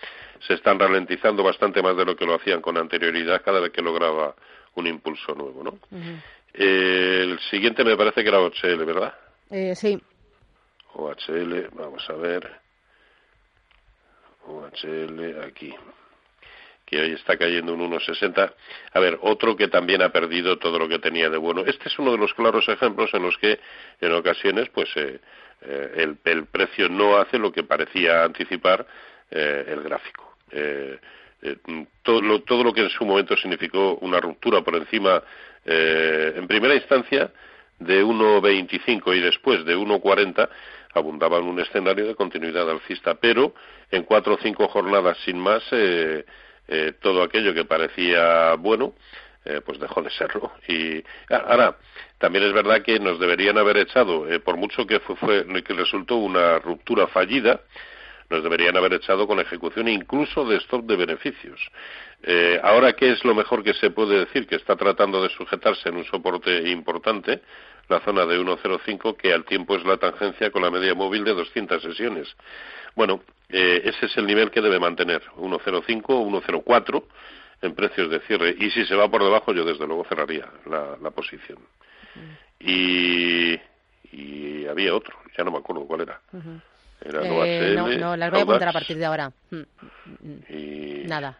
se 0.46 0.56
están 0.56 0.78
ralentizando 0.78 1.44
bastante 1.44 1.82
más 1.82 1.96
de 1.96 2.04
lo 2.04 2.16
que 2.16 2.26
lo 2.26 2.36
hacían 2.36 2.62
con 2.62 2.78
anterioridad 2.78 3.42
cada 3.44 3.62
vez 3.62 3.72
que 3.72 3.82
lograba 3.82 4.36
un 4.76 4.88
impulso 4.88 5.34
nuevo, 5.34 5.64
¿no? 5.64 5.80
el 6.52 7.40
siguiente 7.52 7.84
me 7.84 7.96
parece 7.96 8.24
que 8.24 8.30
era 8.30 8.40
OHL, 8.40 8.84
¿verdad? 8.84 9.14
Eh, 9.52 9.76
sí. 9.76 10.02
OHL, 10.94 11.70
vamos 11.74 12.10
a 12.10 12.14
ver. 12.14 12.52
OHL, 14.48 15.44
aquí 15.46 15.74
que 16.90 17.00
hoy 17.00 17.12
está 17.12 17.38
cayendo 17.38 17.74
un 17.74 17.92
1,60. 17.92 18.54
A 18.94 19.00
ver, 19.00 19.20
otro 19.22 19.56
que 19.56 19.68
también 19.68 20.02
ha 20.02 20.10
perdido 20.10 20.58
todo 20.58 20.80
lo 20.80 20.88
que 20.88 21.00
tenía 21.00 21.30
de 21.30 21.38
bueno. 21.38 21.64
Este 21.66 21.88
es 21.88 22.00
uno 22.00 22.12
de 22.12 22.18
los 22.18 22.34
claros 22.34 22.68
ejemplos 22.68 23.14
en 23.14 23.24
los 23.24 23.38
que 23.38 23.60
en 24.02 24.12
ocasiones 24.14 24.70
pues 24.70 24.90
eh, 24.96 25.20
eh, 25.62 26.16
el, 26.26 26.46
precio 26.46 26.90
no 26.90 27.18
hace 27.18 27.38
lo 27.38 27.52
que 27.52 27.64
parecía 27.64 28.24
anticipar 28.24 28.86
eh, 29.30 29.66
el 29.68 29.82
gráfico. 29.82 30.36
todo, 32.02 32.22
lo, 32.22 32.42
todo 32.42 32.64
lo 32.64 32.74
que 32.74 32.82
en 32.82 32.90
su 32.90 33.06
momento 33.06 33.38
significó 33.38 33.96
una 34.02 34.20
ruptura 34.20 34.62
por 34.62 34.76
encima, 34.76 35.22
en 35.66 36.48
primera 36.48 36.74
instancia, 36.74 37.32
de 37.80 38.04
1,25 38.04 39.16
y 39.16 39.22
después 39.22 39.64
de 39.64 39.78
1,40 39.78 40.50
abundaba 40.94 41.38
en 41.38 41.46
un 41.46 41.60
escenario 41.60 42.08
de 42.08 42.16
continuidad 42.16 42.70
alcista, 42.70 43.16
pero 43.16 43.54
en 43.92 44.04
cuatro 44.04 44.36
o 44.36 44.38
cinco 44.42 44.68
jornadas 44.68 45.18
sin 45.24 45.38
más 45.38 45.64
eh, 45.72 46.26
eh, 46.72 46.94
todo 47.02 47.24
aquello 47.24 47.52
que 47.54 47.66
parecía 47.66 48.54
bueno, 48.54 48.94
eh, 49.44 49.60
pues 49.66 49.80
dejó 49.80 50.04
de 50.04 50.12
serlo. 50.12 50.52
Y 50.68 51.04
ahora, 51.30 51.78
también 52.20 52.46
es 52.46 52.54
verdad 52.54 52.84
que 52.84 53.00
nos 53.00 53.20
deberían 53.20 53.58
haber 53.58 53.78
echado, 53.78 54.32
eh, 54.32 54.40
por 54.40 54.56
mucho 54.56 54.86
que, 54.86 55.00
fue, 55.00 55.46
que 55.64 55.74
resultó 55.74 56.18
una 56.18 56.60
ruptura 56.60 57.08
fallida, 57.08 57.62
nos 58.30 58.44
deberían 58.44 58.78
haber 58.78 58.94
echado 58.94 59.26
con 59.26 59.40
ejecución 59.40 59.88
incluso 59.88 60.46
de 60.46 60.58
stop 60.58 60.86
de 60.86 60.96
beneficios. 60.96 61.60
ahora, 62.62 62.94
¿qué 62.94 63.14
es 63.14 63.26
lo 63.26 63.34
mejor 63.34 63.64
que 63.64 63.74
se 63.74 63.90
puede 63.90 64.20
decir? 64.20 64.46
Que 64.46 64.58
está 64.58 64.76
tratando 64.76 65.24
de 65.24 65.30
sujetarse 65.30 65.90
en 65.90 65.96
un 65.96 66.06
soporte 66.06 66.70
importante, 66.70 67.42
la 67.90 68.00
zona 68.02 68.26
de 68.26 68.40
1.05, 68.40 69.18
que 69.18 69.34
al 69.34 69.44
tiempo 69.46 69.76
es 69.76 69.84
la 69.84 69.98
tangencia 69.98 70.52
con 70.52 70.62
la 70.62 70.72
media 70.72 70.94
móvil 70.94 71.24
de 71.24 71.34
200 71.34 71.82
sesiones. 71.82 72.28
Bueno, 72.96 73.22
eh, 73.50 73.82
ese 73.84 74.06
es 74.06 74.18
el 74.18 74.28
nivel 74.28 74.52
que 74.52 74.62
debe 74.62 74.80
mantener, 74.80 75.24
1,05 75.38 76.04
o 76.08 76.26
1,04 76.26 77.04
en 77.62 77.76
precios 77.76 78.10
de 78.10 78.20
cierre. 78.22 78.56
Y 78.58 78.70
si 78.70 78.86
se 78.86 78.96
va 78.96 79.10
por 79.10 79.24
debajo, 79.24 79.54
yo 79.54 79.66
desde 79.66 79.86
luego 79.88 80.06
cerraría 80.06 80.48
la, 80.66 81.12
posición. 81.12 81.58
y, 82.60 83.60
y, 84.12 84.68
había 84.68 84.94
otro, 84.94 85.18
ya 85.38 85.44
no 85.44 85.52
me 85.52 85.58
acuerdo 85.58 85.86
cuál 85.86 86.02
era. 86.02 86.22
Era 87.02 87.22
eh, 87.46 87.74
no, 87.76 87.88
no, 87.88 88.16
las 88.16 88.30
voy 88.30 88.42
a 88.42 88.44
apuntar 88.44 88.70
a 88.70 88.74
partir 88.74 88.98
de 88.98 89.06
ahora. 89.06 89.32
Mm, 89.50 89.56
mm, 89.56 89.64
mm. 90.50 91.08
Nada. 91.08 91.38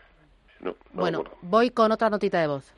bueno, 0.94 1.26
voy 1.42 1.70
con 1.70 1.92
otra 1.92 2.10
notita 2.10 2.40
de 2.42 2.48
voz. 2.48 2.74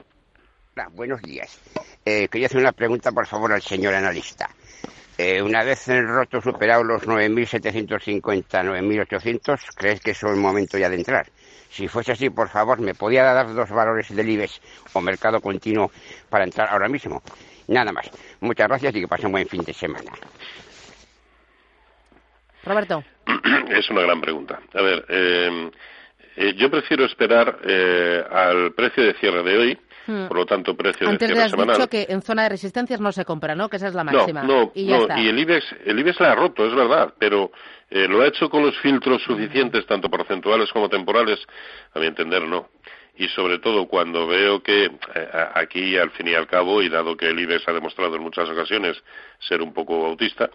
Buenos 0.92 1.22
días. 1.22 1.60
Eh, 2.06 2.28
quería 2.30 2.48
hacer 2.48 2.60
una 2.60 2.72
pregunta, 2.72 3.12
por 3.12 3.28
favor, 3.28 3.52
al 3.52 3.62
señor 3.62 3.94
analista. 3.94 4.50
Eh, 5.18 5.42
una 5.42 5.64
vez 5.64 5.88
el 5.90 6.08
roto 6.08 6.42
superado 6.42 6.84
los 6.84 7.04
9.750, 7.04 8.22
9.800, 8.22 9.60
¿crees 9.76 10.02
que 10.02 10.12
es 10.12 10.24
el 10.24 10.38
momento 10.38 10.78
ya 10.78 10.90
de 10.90 10.96
entrar? 10.96 11.28
Si 11.70 11.88
fuese 11.88 12.14
así, 12.14 12.30
por 12.30 12.50
favor, 12.50 12.80
¿me 12.80 12.96
podía 12.96 13.24
dar 13.24 13.54
dos 13.54 13.70
valores 13.70 14.14
del 14.14 14.30
IBEX 14.30 14.62
o 14.94 15.02
mercado 15.02 15.40
continuo 15.40 15.92
para 16.30 16.44
entrar 16.44 16.70
ahora 16.70 16.90
mismo? 16.90 17.22
Nada 17.68 17.92
más. 17.92 18.10
Muchas 18.40 18.68
gracias 18.68 18.96
y 18.96 19.02
que 19.02 19.08
pasen 19.08 19.28
un 19.28 19.34
buen 19.34 19.48
fin 19.48 19.64
de 19.64 19.74
semana. 19.74 20.12
Roberto. 22.64 23.04
Es 23.70 23.90
una 23.90 24.02
gran 24.02 24.20
pregunta. 24.20 24.60
A 24.74 24.82
ver, 24.82 25.06
eh, 25.08 25.72
eh, 26.36 26.54
yo 26.58 26.70
prefiero 26.70 27.06
esperar 27.06 27.60
al 28.32 28.74
precio 28.74 29.04
de 29.04 29.14
cierre 29.14 29.44
de 29.44 29.58
hoy 29.58 29.80
Hmm. 30.12 30.28
Por 30.28 30.38
lo 30.38 30.46
tanto, 30.46 30.76
precio 30.76 31.08
Antes 31.08 31.30
de 31.30 31.36
cierre 31.36 31.46
has 31.46 31.78
dicho 31.78 31.88
que 31.88 32.06
en 32.10 32.22
zona 32.22 32.44
de 32.44 32.50
resistencias 32.50 33.00
no 33.00 33.14
se 33.14 33.24
compra, 33.24 33.56
¿no? 33.56 33.70
Que 33.70 33.78
esa 33.78 33.88
es 33.88 33.94
la 33.94 34.04
máxima. 34.04 34.44
No, 34.44 34.72
y, 34.76 34.92
el 34.92 35.40
IBEX, 35.40 35.66
el 35.86 36.00
IBEX 36.00 36.20
la 36.20 36.34
ha 36.34 36.36
roto, 36.36 36.66
es 36.66 36.76
verdad, 36.76 37.14
pero 37.18 37.52
eh, 37.90 38.08
lo 38.10 38.22
ha 38.22 38.28
hecho 38.28 38.50
con 38.50 38.64
los 38.66 38.78
filtros 38.80 39.22
suficientes, 39.24 39.86
tanto 39.86 40.10
porcentuales 40.10 40.70
como 40.74 40.90
temporales, 40.90 41.40
a 41.94 42.00
mi 42.00 42.08
entender, 42.08 42.42
no. 42.44 42.68
Y 43.16 43.30
sobre 43.30 43.60
todo 43.60 43.88
cuando 43.88 44.28
veo 44.28 44.62
que 44.62 44.86
eh, 44.86 45.30
aquí, 45.54 45.98
al 45.98 46.12
fin 46.12 46.28
y 46.28 46.34
al 46.34 46.48
cabo, 46.48 46.82
y 46.82 46.90
dado 46.90 47.16
que 47.16 47.30
el 47.30 47.40
IBEX 47.40 47.70
ha 47.70 47.74
demostrado 47.74 48.16
en 48.18 48.24
muchas 48.24 48.50
ocasiones 48.50 49.02
ser 49.40 49.62
un 49.62 49.74
poco 49.74 50.06
autista, 50.06 50.50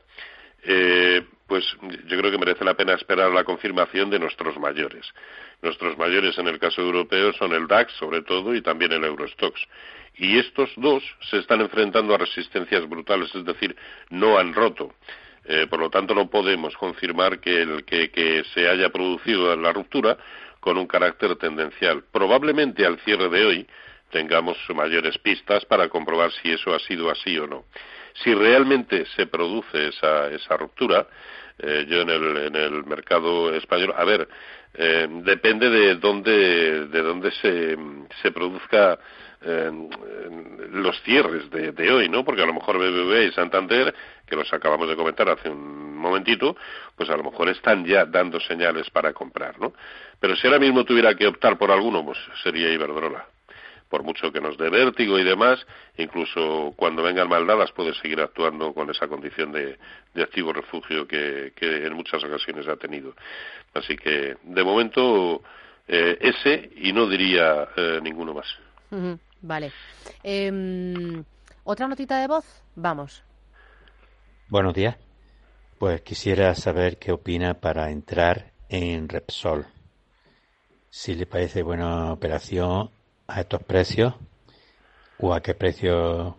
eh, 0.66 1.24
pues 1.46 1.64
yo 2.06 2.18
creo 2.18 2.30
que 2.30 2.38
merece 2.38 2.64
la 2.64 2.74
pena 2.74 2.94
esperar 2.94 3.30
la 3.30 3.44
confirmación 3.44 4.10
de 4.10 4.18
nuestros 4.18 4.58
mayores. 4.58 5.06
Nuestros 5.62 5.96
mayores 5.96 6.36
en 6.38 6.48
el 6.48 6.58
caso 6.58 6.82
europeo 6.82 7.32
son 7.34 7.52
el 7.52 7.68
DAX, 7.68 7.92
sobre 7.94 8.22
todo, 8.22 8.54
y 8.54 8.62
también 8.62 8.92
el 8.92 9.04
Eurostox. 9.04 9.60
Y 10.16 10.38
estos 10.38 10.70
dos 10.76 11.04
se 11.30 11.38
están 11.38 11.60
enfrentando 11.60 12.14
a 12.14 12.18
resistencias 12.18 12.88
brutales, 12.88 13.32
es 13.34 13.44
decir, 13.44 13.76
no 14.10 14.38
han 14.38 14.54
roto. 14.54 14.94
Eh, 15.44 15.68
por 15.70 15.78
lo 15.78 15.88
tanto, 15.88 16.14
no 16.14 16.28
podemos 16.28 16.76
confirmar 16.76 17.38
que, 17.38 17.62
el, 17.62 17.84
que 17.84 18.42
se 18.52 18.68
haya 18.68 18.88
producido 18.88 19.54
la 19.54 19.72
ruptura 19.72 20.18
con 20.58 20.78
un 20.78 20.88
carácter 20.88 21.36
tendencial. 21.36 22.02
Probablemente 22.10 22.84
al 22.84 22.98
cierre 23.00 23.28
de 23.28 23.44
hoy 23.44 23.66
tengamos 24.10 24.56
mayores 24.74 25.16
pistas 25.18 25.64
para 25.64 25.88
comprobar 25.88 26.32
si 26.32 26.50
eso 26.50 26.74
ha 26.74 26.80
sido 26.80 27.08
así 27.08 27.38
o 27.38 27.46
no. 27.46 27.64
Si 28.22 28.34
realmente 28.34 29.04
se 29.14 29.26
produce 29.26 29.88
esa, 29.88 30.28
esa 30.30 30.56
ruptura, 30.56 31.06
eh, 31.58 31.86
yo 31.88 32.02
en 32.02 32.10
el, 32.10 32.36
en 32.36 32.56
el 32.56 32.84
mercado 32.84 33.54
español, 33.54 33.94
a 33.96 34.04
ver, 34.04 34.28
eh, 34.74 35.06
depende 35.22 35.70
de 35.70 35.94
dónde, 35.96 36.86
de 36.88 37.02
dónde 37.02 37.30
se, 37.32 37.76
se 38.20 38.30
produzca 38.30 38.98
eh, 39.40 39.70
los 40.72 41.00
cierres 41.02 41.50
de, 41.50 41.72
de, 41.72 41.92
hoy, 41.92 42.08
¿no? 42.08 42.24
Porque 42.24 42.42
a 42.42 42.46
lo 42.46 42.52
mejor 42.52 42.78
BBV 42.78 43.28
y 43.28 43.32
Santander, 43.32 43.94
que 44.26 44.36
los 44.36 44.52
acabamos 44.52 44.88
de 44.88 44.96
comentar 44.96 45.28
hace 45.30 45.48
un 45.48 45.96
momentito, 45.96 46.56
pues 46.94 47.08
a 47.08 47.16
lo 47.16 47.24
mejor 47.24 47.48
están 47.48 47.84
ya 47.86 48.04
dando 48.04 48.38
señales 48.40 48.90
para 48.90 49.12
comprar, 49.12 49.58
¿no? 49.58 49.72
Pero 50.20 50.36
si 50.36 50.46
ahora 50.46 50.58
mismo 50.58 50.84
tuviera 50.84 51.14
que 51.14 51.26
optar 51.26 51.56
por 51.56 51.70
alguno, 51.70 52.04
pues 52.04 52.18
sería 52.42 52.72
Iberdrola 52.72 53.35
por 53.88 54.02
mucho 54.02 54.32
que 54.32 54.40
nos 54.40 54.56
dé 54.58 54.68
vértigo 54.68 55.18
y 55.18 55.24
demás, 55.24 55.64
incluso 55.96 56.72
cuando 56.76 57.02
vengan 57.02 57.28
maldadas 57.28 57.70
puede 57.72 57.94
seguir 57.94 58.20
actuando 58.20 58.72
con 58.74 58.90
esa 58.90 59.06
condición 59.08 59.52
de, 59.52 59.78
activo 60.20 60.52
refugio 60.52 61.06
que, 61.06 61.52
en 61.60 61.92
muchas 61.94 62.22
ocasiones 62.24 62.66
ha 62.68 62.76
tenido. 62.76 63.14
Así 63.74 63.96
que, 63.96 64.36
de 64.42 64.64
momento, 64.64 65.42
eh, 65.86 66.18
ese 66.20 66.70
y 66.76 66.92
no 66.92 67.08
diría 67.08 67.68
eh, 67.76 68.00
ninguno 68.02 68.34
más. 68.34 68.46
vale. 69.40 69.72
Em, 70.22 71.24
¿Otra 71.64 71.86
notita 71.86 72.20
de 72.20 72.26
voz? 72.26 72.44
Vamos. 72.74 73.22
Buenos 74.48 74.74
días. 74.74 74.96
Pues 75.78 76.00
quisiera 76.02 76.54
saber 76.54 76.98
qué 76.98 77.12
opina 77.12 77.54
para 77.54 77.90
entrar 77.90 78.52
en 78.68 79.08
Repsol. 79.08 79.66
Si 80.88 81.14
le 81.14 81.26
parece 81.26 81.62
buena 81.62 82.12
operación 82.12 82.90
a 83.26 83.40
estos 83.40 83.62
precios 83.62 84.14
o 85.18 85.34
a 85.34 85.40
qué 85.40 85.54
precio 85.54 86.36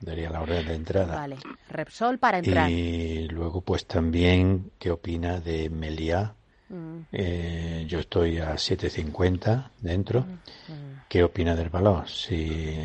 daría 0.00 0.30
la 0.30 0.42
orden 0.42 0.66
de 0.66 0.74
entrada. 0.74 1.14
Vale, 1.16 1.36
Repsol 1.68 2.18
para 2.18 2.38
entrar. 2.38 2.70
Y 2.70 3.28
luego 3.28 3.60
pues 3.60 3.86
también 3.86 4.70
qué 4.78 4.90
opina 4.90 5.40
de 5.40 5.70
Meliá. 5.70 6.34
Mm. 6.68 6.98
Eh, 7.12 7.84
yo 7.88 8.00
estoy 8.00 8.38
a 8.38 8.52
7.50 8.52 9.70
dentro. 9.80 10.20
Mm, 10.20 10.72
mm. 10.72 11.02
¿Qué 11.08 11.24
opina 11.24 11.56
del 11.56 11.70
valor? 11.70 12.08
Si 12.08 12.76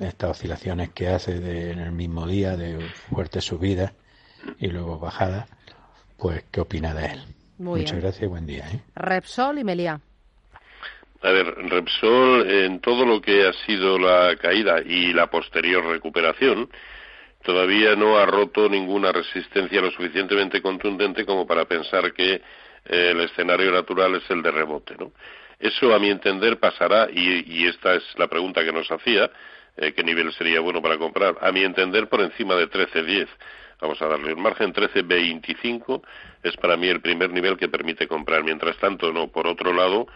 estas 0.00 0.30
oscilaciones 0.30 0.90
que 0.90 1.08
hace 1.08 1.70
en 1.70 1.78
el 1.78 1.92
mismo 1.92 2.26
día 2.26 2.56
de 2.56 2.80
fuertes 3.10 3.44
subidas 3.44 3.92
y 4.58 4.68
luego 4.68 4.98
bajadas, 4.98 5.48
pues 6.16 6.44
qué 6.50 6.60
opina 6.60 6.94
de 6.94 7.06
él. 7.06 7.24
Muchas 7.58 8.00
gracias 8.00 8.22
y 8.22 8.26
buen 8.26 8.46
día. 8.46 8.68
¿eh? 8.70 8.80
Repsol 8.94 9.58
y 9.58 9.64
Meliá. 9.64 10.00
A 11.24 11.32
ver, 11.32 11.54
Repsol, 11.70 12.50
en 12.50 12.80
todo 12.80 13.06
lo 13.06 13.18
que 13.22 13.46
ha 13.46 13.52
sido 13.64 13.98
la 13.98 14.36
caída 14.36 14.82
y 14.84 15.14
la 15.14 15.28
posterior 15.28 15.82
recuperación, 15.82 16.68
todavía 17.42 17.96
no 17.96 18.18
ha 18.18 18.26
roto 18.26 18.68
ninguna 18.68 19.10
resistencia 19.10 19.80
lo 19.80 19.90
suficientemente 19.90 20.60
contundente 20.60 21.24
como 21.24 21.46
para 21.46 21.64
pensar 21.64 22.12
que 22.12 22.34
eh, 22.34 22.40
el 22.84 23.22
escenario 23.22 23.72
natural 23.72 24.16
es 24.16 24.30
el 24.30 24.42
de 24.42 24.50
rebote, 24.50 24.96
¿no? 24.98 25.12
Eso, 25.58 25.94
a 25.94 25.98
mi 25.98 26.10
entender, 26.10 26.58
pasará, 26.58 27.08
y, 27.10 27.66
esta 27.68 27.94
es 27.94 28.02
la 28.18 28.28
pregunta 28.28 28.62
que 28.62 28.72
nos 28.72 28.90
hacía, 28.90 29.30
eh, 29.78 29.94
qué 29.94 30.04
nivel 30.04 30.30
sería 30.34 30.60
bueno 30.60 30.82
para 30.82 30.98
comprar. 30.98 31.38
A 31.40 31.50
mi 31.52 31.64
entender, 31.64 32.06
por 32.06 32.20
encima 32.20 32.54
de 32.54 32.68
13.10. 32.68 33.28
Vamos 33.80 34.00
a 34.02 34.08
darle 34.08 34.34
un 34.34 34.42
margen 34.42 34.74
13.25 34.74 36.02
es 36.42 36.54
para 36.58 36.76
mí 36.76 36.88
el 36.88 37.00
primer 37.00 37.30
nivel 37.30 37.56
que 37.56 37.68
permite 37.68 38.06
comprar. 38.06 38.44
Mientras 38.44 38.76
tanto, 38.76 39.10
no. 39.10 39.28
Por 39.28 39.46
otro 39.46 39.72
lado, 39.72 40.06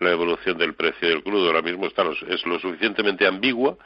la 0.00 0.10
evolución 0.10 0.58
del 0.58 0.74
precio 0.74 1.08
del 1.08 1.22
crudo. 1.22 1.46
Ahora 1.46 1.62
mismo 1.62 1.86
está, 1.86 2.04
es 2.28 2.46
lo 2.46 2.58
suficientemente 2.58 3.26
ambigua 3.26 3.76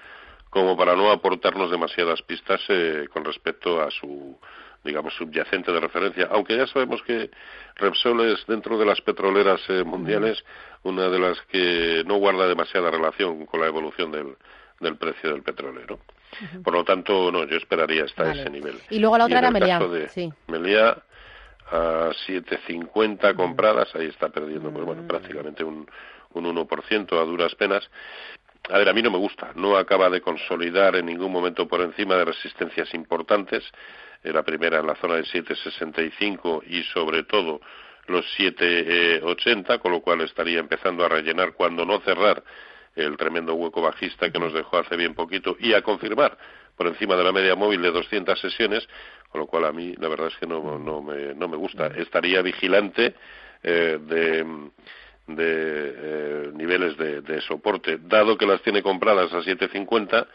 como 0.50 0.76
para 0.76 0.96
no 0.96 1.10
aportarnos 1.10 1.70
demasiadas 1.70 2.22
pistas 2.22 2.60
eh, 2.68 3.06
con 3.12 3.24
respecto 3.24 3.82
a 3.82 3.90
su 3.90 4.38
digamos 4.84 5.12
subyacente 5.14 5.72
de 5.72 5.80
referencia. 5.80 6.28
Aunque 6.30 6.56
ya 6.56 6.66
sabemos 6.66 7.02
que 7.02 7.30
Repsol 7.76 8.20
es 8.32 8.46
dentro 8.46 8.78
de 8.78 8.86
las 8.86 9.00
petroleras 9.00 9.60
eh, 9.68 9.84
mundiales 9.84 10.42
una 10.84 11.08
de 11.08 11.18
las 11.18 11.40
que 11.42 12.02
no 12.06 12.16
guarda 12.16 12.46
demasiada 12.46 12.90
relación 12.90 13.44
con 13.44 13.60
la 13.60 13.66
evolución 13.66 14.12
del, 14.12 14.36
del 14.80 14.96
precio 14.96 15.30
del 15.32 15.42
petróleo 15.42 15.98
por 16.62 16.74
lo 16.74 16.84
tanto 16.84 17.30
no 17.32 17.44
yo 17.44 17.56
esperaría 17.56 18.04
hasta 18.04 18.32
ese 18.32 18.50
nivel. 18.50 18.78
Y 18.90 18.98
luego 18.98 19.18
la 19.18 19.24
otra 19.24 19.38
era 19.38 19.50
Meliá 19.50 19.80
sí. 20.08 20.32
Meliá 20.46 21.02
a 21.70 22.10
7.50 22.26 23.34
compradas 23.34 23.94
ahí 23.94 24.06
está 24.06 24.28
perdiendo 24.28 24.70
pues 24.70 24.84
bueno 24.84 25.02
mm. 25.02 25.06
prácticamente 25.06 25.64
un 25.64 25.88
un 26.34 26.44
1% 26.44 27.12
a 27.12 27.24
duras 27.24 27.54
penas 27.54 27.88
a 28.70 28.76
ver, 28.76 28.88
a 28.88 28.92
mí 28.92 29.02
no 29.02 29.10
me 29.10 29.18
gusta. 29.18 29.52
No 29.54 29.76
acaba 29.76 30.10
de 30.10 30.20
consolidar 30.20 30.96
en 30.96 31.06
ningún 31.06 31.32
momento 31.32 31.66
por 31.66 31.80
encima 31.80 32.16
de 32.16 32.26
resistencias 32.26 32.92
importantes. 32.92 33.64
La 34.24 34.42
primera 34.42 34.80
en 34.80 34.86
la 34.86 34.96
zona 34.96 35.14
de 35.14 35.22
7,65 35.22 36.64
y 36.66 36.82
sobre 36.84 37.22
todo 37.22 37.60
los 38.08 38.26
7,80, 38.38 39.78
con 39.80 39.92
lo 39.92 40.00
cual 40.00 40.20
estaría 40.22 40.58
empezando 40.58 41.04
a 41.04 41.08
rellenar 41.08 41.52
cuando 41.52 41.84
no 41.86 42.00
cerrar 42.00 42.42
el 42.94 43.16
tremendo 43.16 43.54
hueco 43.54 43.80
bajista 43.80 44.30
que 44.30 44.38
nos 44.38 44.52
dejó 44.52 44.78
hace 44.78 44.96
bien 44.96 45.14
poquito 45.14 45.56
y 45.60 45.72
a 45.72 45.82
confirmar 45.82 46.36
por 46.76 46.88
encima 46.88 47.16
de 47.16 47.24
la 47.24 47.32
media 47.32 47.54
móvil 47.54 47.82
de 47.82 47.90
200 47.90 48.38
sesiones, 48.38 48.86
con 49.28 49.40
lo 49.40 49.46
cual 49.46 49.64
a 49.66 49.72
mí 49.72 49.94
la 49.98 50.08
verdad 50.08 50.28
es 50.28 50.36
que 50.36 50.46
no, 50.46 50.78
no, 50.78 51.02
me, 51.02 51.34
no 51.34 51.48
me 51.48 51.56
gusta. 51.56 51.88
Estaría 51.88 52.42
vigilante 52.42 53.14
eh, 53.62 53.98
de 54.00 54.70
de 55.28 55.94
eh, 55.96 56.50
niveles 56.54 56.96
de, 56.96 57.40
soporte, 57.42 57.98
dado 58.00 58.36
que 58.36 58.46
las 58.46 58.62
tiene 58.62 58.82
compradas 58.82 59.32
a 59.32 59.40
7.50, 59.40 60.26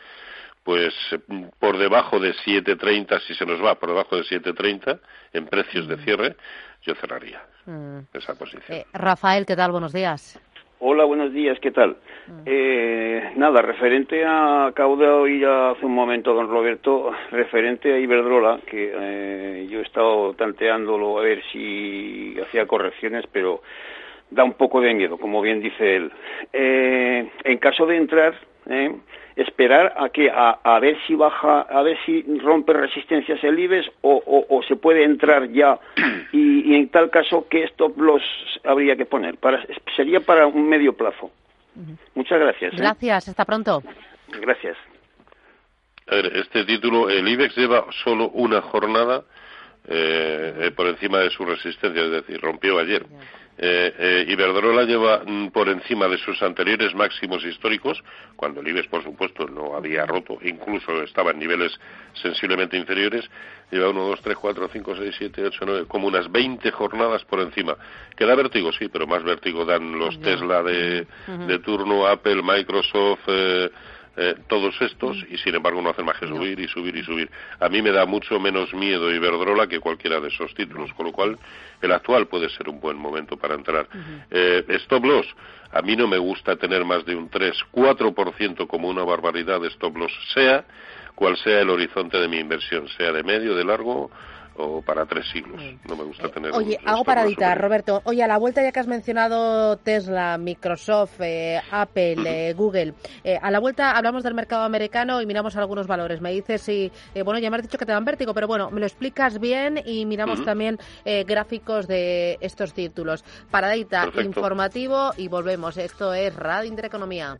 pues 0.64 0.94
eh, 1.12 1.20
por 1.60 1.78
debajo 1.78 2.20
de 2.20 2.34
7.30, 2.34 3.20
si 3.22 3.34
se 3.34 3.46
nos 3.46 3.64
va 3.64 3.76
por 3.76 3.90
debajo 3.90 4.16
de 4.16 4.24
7.30 4.24 5.00
en 5.34 5.48
precios 5.48 5.88
de 5.88 5.98
cierre, 5.98 6.36
yo 6.84 6.94
cerraría 6.96 7.44
mm. 7.66 8.00
esa 8.14 8.36
posición. 8.36 8.64
Eh, 8.70 8.86
Rafael, 8.94 9.46
¿qué 9.46 9.56
tal? 9.56 9.72
Buenos 9.72 9.94
días. 9.94 10.40
Hola, 10.86 11.06
buenos 11.06 11.32
días, 11.32 11.58
¿qué 11.62 11.72
tal? 11.72 11.96
Mm. 12.28 13.40
nada, 13.40 13.62
referente 13.62 14.26
a, 14.26 14.66
acabo 14.66 14.98
de 14.98 15.08
oír 15.08 15.46
hace 15.46 15.86
un 15.86 15.94
momento, 15.94 16.34
don 16.34 16.50
Roberto, 16.50 17.10
referente 17.32 17.94
a 17.94 18.00
Iberdrola, 18.00 18.60
que 18.70 19.66
yo 19.70 19.80
he 19.80 19.84
estado 19.84 20.34
tanteándolo 20.34 21.20
a 21.20 21.22
ver 21.22 21.42
si 21.54 22.36
hacía 22.38 22.68
correcciones, 22.68 23.24
pero 23.32 23.62
da 24.30 24.44
un 24.44 24.56
poco 24.56 24.82
de 24.82 24.94
miedo, 24.94 25.18
como 25.18 25.42
bien 25.42 25.62
dice 25.62 25.96
él. 25.96 26.12
Eh, 26.52 27.30
en 27.46 27.58
caso 27.60 27.86
de 27.86 27.96
entrar, 27.96 28.36
eh, 28.70 28.96
esperar 29.36 29.94
a 29.98 30.10
que 30.10 30.32
a, 30.32 30.80
ver 30.80 30.98
si 31.08 31.16
baja, 31.16 31.62
a 31.62 31.82
ver 31.82 31.98
si 32.06 32.24
rompe 32.40 32.74
resistencias 32.74 33.44
el 33.44 33.58
IBEX 33.58 33.90
o, 34.02 34.62
se 34.68 34.76
puede 34.76 35.04
entrar 35.04 35.50
ya 35.52 35.80
y, 36.32 36.76
en 36.76 36.90
tal 36.90 37.10
caso 37.10 37.48
qué 37.50 37.64
stop 37.66 37.98
loss 37.98 38.24
habría 38.64 38.96
que 38.96 39.06
poner. 39.06 39.38
Para, 39.38 39.66
sería 39.96 40.20
para 40.20 40.48
un 40.48 40.68
medio 40.70 40.94
plazo. 40.94 41.32
Muchas 42.14 42.40
gracias. 42.40 42.74
¿eh? 42.74 42.78
Gracias, 42.78 43.30
hasta 43.30 43.46
pronto. 43.46 43.82
Gracias. 44.40 44.78
A 46.08 46.16
ver, 46.16 46.38
este 46.38 46.66
título, 46.66 47.10
el 47.10 47.28
IBEX 47.28 47.56
lleva 47.56 47.86
solo 48.04 48.30
una 48.30 48.62
jornada 48.62 49.24
por 50.76 50.88
encima 50.88 51.20
de 51.20 51.30
su 51.30 51.44
resistencia, 51.44 52.04
es 52.04 52.12
decir, 52.12 52.40
rompió 52.40 52.80
ayer. 52.80 53.06
Eh, 53.56 53.94
eh, 53.98 54.26
Iberdrola 54.30 54.84
lleva 54.84 55.22
mm, 55.26 55.50
por 55.50 55.70
encima 55.70 56.08
de 56.08 56.18
sus 56.18 56.42
anteriores 56.42 56.96
máximos 56.96 57.46
históricos, 57.46 58.04
cuando 58.36 58.62
el 58.62 58.68
IBEX, 58.68 58.88
por 58.88 59.04
supuesto, 59.04 59.46
no 59.48 59.76
había 59.76 60.06
roto, 60.06 60.40
incluso 60.42 61.04
estaba 61.04 61.32
en 61.32 61.40
niveles 61.40 61.72
sensiblemente 62.14 62.78
inferiores, 62.78 63.30
lleva 63.72 63.90
1, 63.90 64.02
2, 64.02 64.22
3, 64.22 64.38
4, 64.38 64.70
5, 64.74 64.96
6, 64.96 65.16
7, 65.18 65.46
8, 65.46 65.60
9, 65.66 65.86
como 65.88 66.08
unas 66.08 66.32
20 66.32 66.72
jornadas 66.72 67.24
por 67.26 67.42
encima. 67.42 67.78
Que 68.16 68.26
da 68.26 68.36
vértigo, 68.36 68.72
sí, 68.72 68.90
pero 68.90 69.06
más 69.06 69.24
vértigo 69.24 69.66
dan 69.66 70.00
los 70.00 70.20
Tesla 70.22 70.64
de, 70.64 71.06
de 71.28 71.60
turno, 71.60 72.08
Apple, 72.08 72.42
Microsoft, 72.42 73.22
eh, 73.28 73.70
eh, 74.16 74.36
todos 74.48 74.80
estos 74.82 75.18
y 75.30 75.38
sin 75.38 75.56
embargo 75.56 75.82
no 75.82 75.90
hacen 75.90 76.06
más 76.06 76.20
que 76.20 76.28
subir 76.28 76.60
y 76.60 76.68
subir 76.68 76.96
y 76.96 77.04
subir. 77.04 77.30
A 77.60 77.68
mí 77.70 77.82
me 77.82 77.92
da 77.92 78.06
mucho 78.06 78.40
menos 78.40 78.74
miedo 78.74 79.12
Iberdrola 79.12 79.68
que 79.68 79.80
cualquiera 79.80 80.20
de 80.20 80.28
esos 80.28 80.54
títulos, 80.54 80.94
con 80.94 81.08
lo 81.08 81.12
cual 81.12 81.38
el 81.82 81.92
actual 81.92 82.28
puede 82.28 82.50
ser 82.50 82.70
un 82.70 82.80
buen 82.80 82.98
momento 82.98 83.38
para 83.38 83.56
entrar. 83.56 83.88
eh, 84.30 84.64
stop 84.84 85.04
loss, 85.06 85.26
a 85.72 85.82
mí 85.82 85.96
no 85.96 86.08
me 86.08 86.18
gusta 86.18 86.56
tener 86.56 86.86
más 86.86 87.04
de 87.06 87.16
un 87.16 87.30
3-4% 87.30 88.68
como 88.68 88.88
una 88.88 89.04
barbaridad 89.04 89.60
de 89.60 89.70
stop 89.70 89.98
loss, 89.98 90.12
sea 90.34 90.64
cual 91.16 91.38
sea 91.38 91.62
el 91.62 91.70
horizonte 91.70 92.18
de 92.18 92.28
mi 92.28 92.38
inversión, 92.38 92.88
sea 92.90 93.12
de 93.12 93.24
medio, 93.24 93.56
de 93.56 93.64
largo 93.64 94.12
o 94.58 94.82
para 94.82 95.06
tres 95.06 95.26
siglos. 95.32 95.62
No 95.88 95.96
me 95.96 96.04
gusta 96.04 96.30
tener. 96.30 96.52
Oye, 96.54 96.78
hago 96.86 97.04
paradita, 97.04 97.54
Roberto. 97.56 98.02
Oye, 98.06 98.24
a 98.24 98.28
la 98.28 98.38
vuelta 98.38 98.62
ya 98.62 98.72
que 98.72 98.80
has 98.80 98.88
mencionado 98.88 99.78
Tesla, 99.78 100.38
Microsoft, 100.38 101.22
eh, 101.22 101.62
Apple, 101.72 102.16
eh, 102.26 102.54
Google, 102.54 102.94
eh, 103.24 103.38
a 103.42 103.52
la 103.52 103.60
vuelta 103.60 103.92
hablamos 103.92 104.24
del 104.24 104.34
mercado 104.34 104.64
americano 104.64 105.22
y 105.22 105.26
miramos 105.26 105.56
algunos 105.56 105.88
valores. 105.88 106.22
Me 106.22 106.32
dices 106.32 106.62
si, 106.62 106.92
bueno, 107.24 107.40
ya 107.40 107.50
me 107.50 107.58
has 107.58 107.64
dicho 107.64 107.78
que 107.78 107.86
te 107.86 107.92
dan 107.92 108.06
vértigo, 108.06 108.34
pero 108.34 108.48
bueno, 108.48 108.70
me 108.72 108.80
lo 108.80 108.86
explicas 108.86 109.40
bien 109.40 109.82
y 109.86 110.06
miramos 110.06 110.44
también 110.46 110.78
gráficos 111.26 111.88
de 111.88 112.38
estos 112.42 112.74
títulos. 112.74 113.24
Paradita, 113.50 114.10
informativo 114.24 115.12
y 115.18 115.28
volvemos. 115.28 115.78
Esto 115.78 116.14
es 116.14 116.36
Radio 116.36 116.70
Intereconomía. 116.70 117.40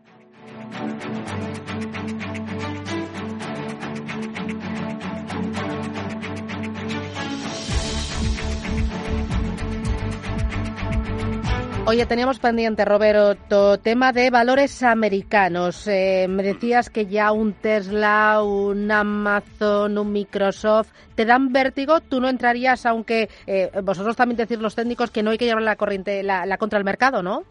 Oye, 11.91 12.05
teníamos 12.05 12.39
pendiente, 12.39 12.85
Roberto, 12.85 13.77
tema 13.77 14.13
de 14.13 14.29
valores 14.29 14.81
americanos. 14.81 15.89
Eh, 15.89 16.25
me 16.29 16.41
decías 16.41 16.89
que 16.89 17.05
ya 17.05 17.33
un 17.33 17.51
Tesla, 17.51 18.41
un 18.41 18.89
Amazon, 18.89 19.97
un 19.97 20.13
Microsoft, 20.13 20.87
te 21.15 21.25
dan 21.25 21.51
vértigo. 21.51 21.99
Tú 21.99 22.21
no 22.21 22.29
entrarías, 22.29 22.85
aunque 22.85 23.27
eh, 23.45 23.69
vosotros 23.83 24.15
también 24.15 24.37
decís 24.37 24.57
los 24.59 24.73
técnicos 24.73 25.11
que 25.11 25.21
no 25.21 25.31
hay 25.31 25.37
que 25.37 25.43
llevar 25.43 25.63
la 25.63 25.75
corriente, 25.75 26.23
la, 26.23 26.57
contra 26.57 26.79
el 26.79 26.85
mercado, 26.85 27.21
¿no? 27.21 27.43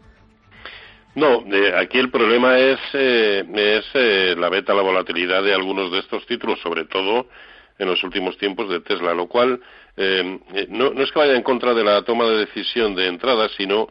No, 1.13 1.45
aquí 1.77 1.99
el 1.99 2.09
problema 2.09 2.57
es, 2.57 2.79
eh, 2.93 3.43
es 3.45 4.39
la 4.39 4.49
beta, 4.49 4.73
la 4.73 4.81
volatilidad 4.81 5.43
de 5.43 5.53
algunos 5.53 5.91
de 5.91 5.99
estos 5.99 6.25
títulos, 6.25 6.59
sobre 6.61 6.85
todo 6.85 7.27
en 7.77 7.87
los 7.87 8.03
últimos 8.03 8.39
tiempos 8.39 8.69
de 8.69 8.79
Tesla, 8.79 9.13
lo 9.13 9.27
cual 9.27 9.61
no, 9.97 10.93
no 10.93 11.03
es 11.03 11.11
que 11.11 11.19
vaya 11.19 11.35
en 11.35 11.43
contra 11.43 11.75
de 11.75 11.83
la 11.83 12.01
toma 12.01 12.25
de 12.25 12.37
decisión 12.37 12.95
de 12.95 13.05
entrada, 13.05 13.47
sino 13.55 13.87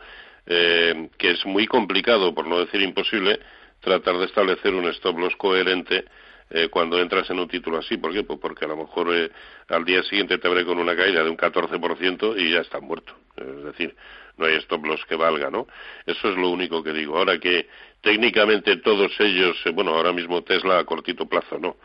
eh, 0.46 1.08
que 1.18 1.30
es 1.32 1.44
muy 1.46 1.66
complicado, 1.66 2.34
por 2.34 2.46
no 2.46 2.58
decir 2.60 2.80
imposible, 2.82 3.40
tratar 3.80 4.18
de 4.18 4.26
establecer 4.26 4.74
un 4.74 4.86
stop 4.88 5.18
loss 5.18 5.36
coherente 5.36 6.04
eh, 6.50 6.68
cuando 6.68 7.00
entras 7.00 7.30
en 7.30 7.38
un 7.38 7.48
título 7.48 7.78
así. 7.78 7.96
¿Por 7.96 8.12
qué? 8.12 8.24
Pues 8.24 8.38
porque 8.40 8.64
a 8.64 8.68
lo 8.68 8.76
mejor 8.76 9.14
eh, 9.14 9.30
al 9.68 9.84
día 9.84 10.02
siguiente 10.02 10.38
te 10.38 10.48
abre 10.48 10.64
con 10.64 10.78
una 10.78 10.96
caída 10.96 11.22
de 11.22 11.30
un 11.30 11.36
14% 11.36 12.34
y 12.38 12.52
ya 12.52 12.60
está 12.60 12.80
muerto. 12.80 13.14
Es 13.36 13.64
decir, 13.64 13.94
no 14.36 14.46
hay 14.46 14.56
stop 14.56 14.84
loss 14.84 15.04
que 15.06 15.16
valga, 15.16 15.50
¿no? 15.50 15.66
Eso 16.04 16.28
es 16.30 16.36
lo 16.36 16.50
único 16.50 16.82
que 16.82 16.92
digo. 16.92 17.16
Ahora 17.16 17.38
que 17.38 17.68
técnicamente 18.00 18.76
todos 18.78 19.12
ellos, 19.20 19.56
bueno, 19.74 19.94
ahora 19.94 20.12
mismo 20.12 20.42
Tesla 20.42 20.78
a 20.78 20.84
cortito 20.84 21.26
plazo 21.26 21.58
no, 21.58 21.76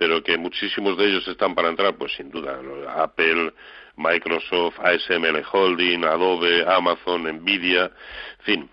pero 0.00 0.22
que 0.22 0.38
muchísimos 0.38 0.96
de 0.96 1.08
ellos 1.08 1.28
están 1.28 1.54
para 1.54 1.68
entrar, 1.68 1.94
pues 1.94 2.14
sin 2.14 2.30
duda. 2.30 2.58
Apple, 2.96 3.52
Microsoft, 3.96 4.80
ASML 4.80 5.44
Holding, 5.52 6.04
Adobe, 6.04 6.64
Amazon, 6.66 7.24
Nvidia, 7.24 7.84
en 8.38 8.44
fin, 8.46 8.70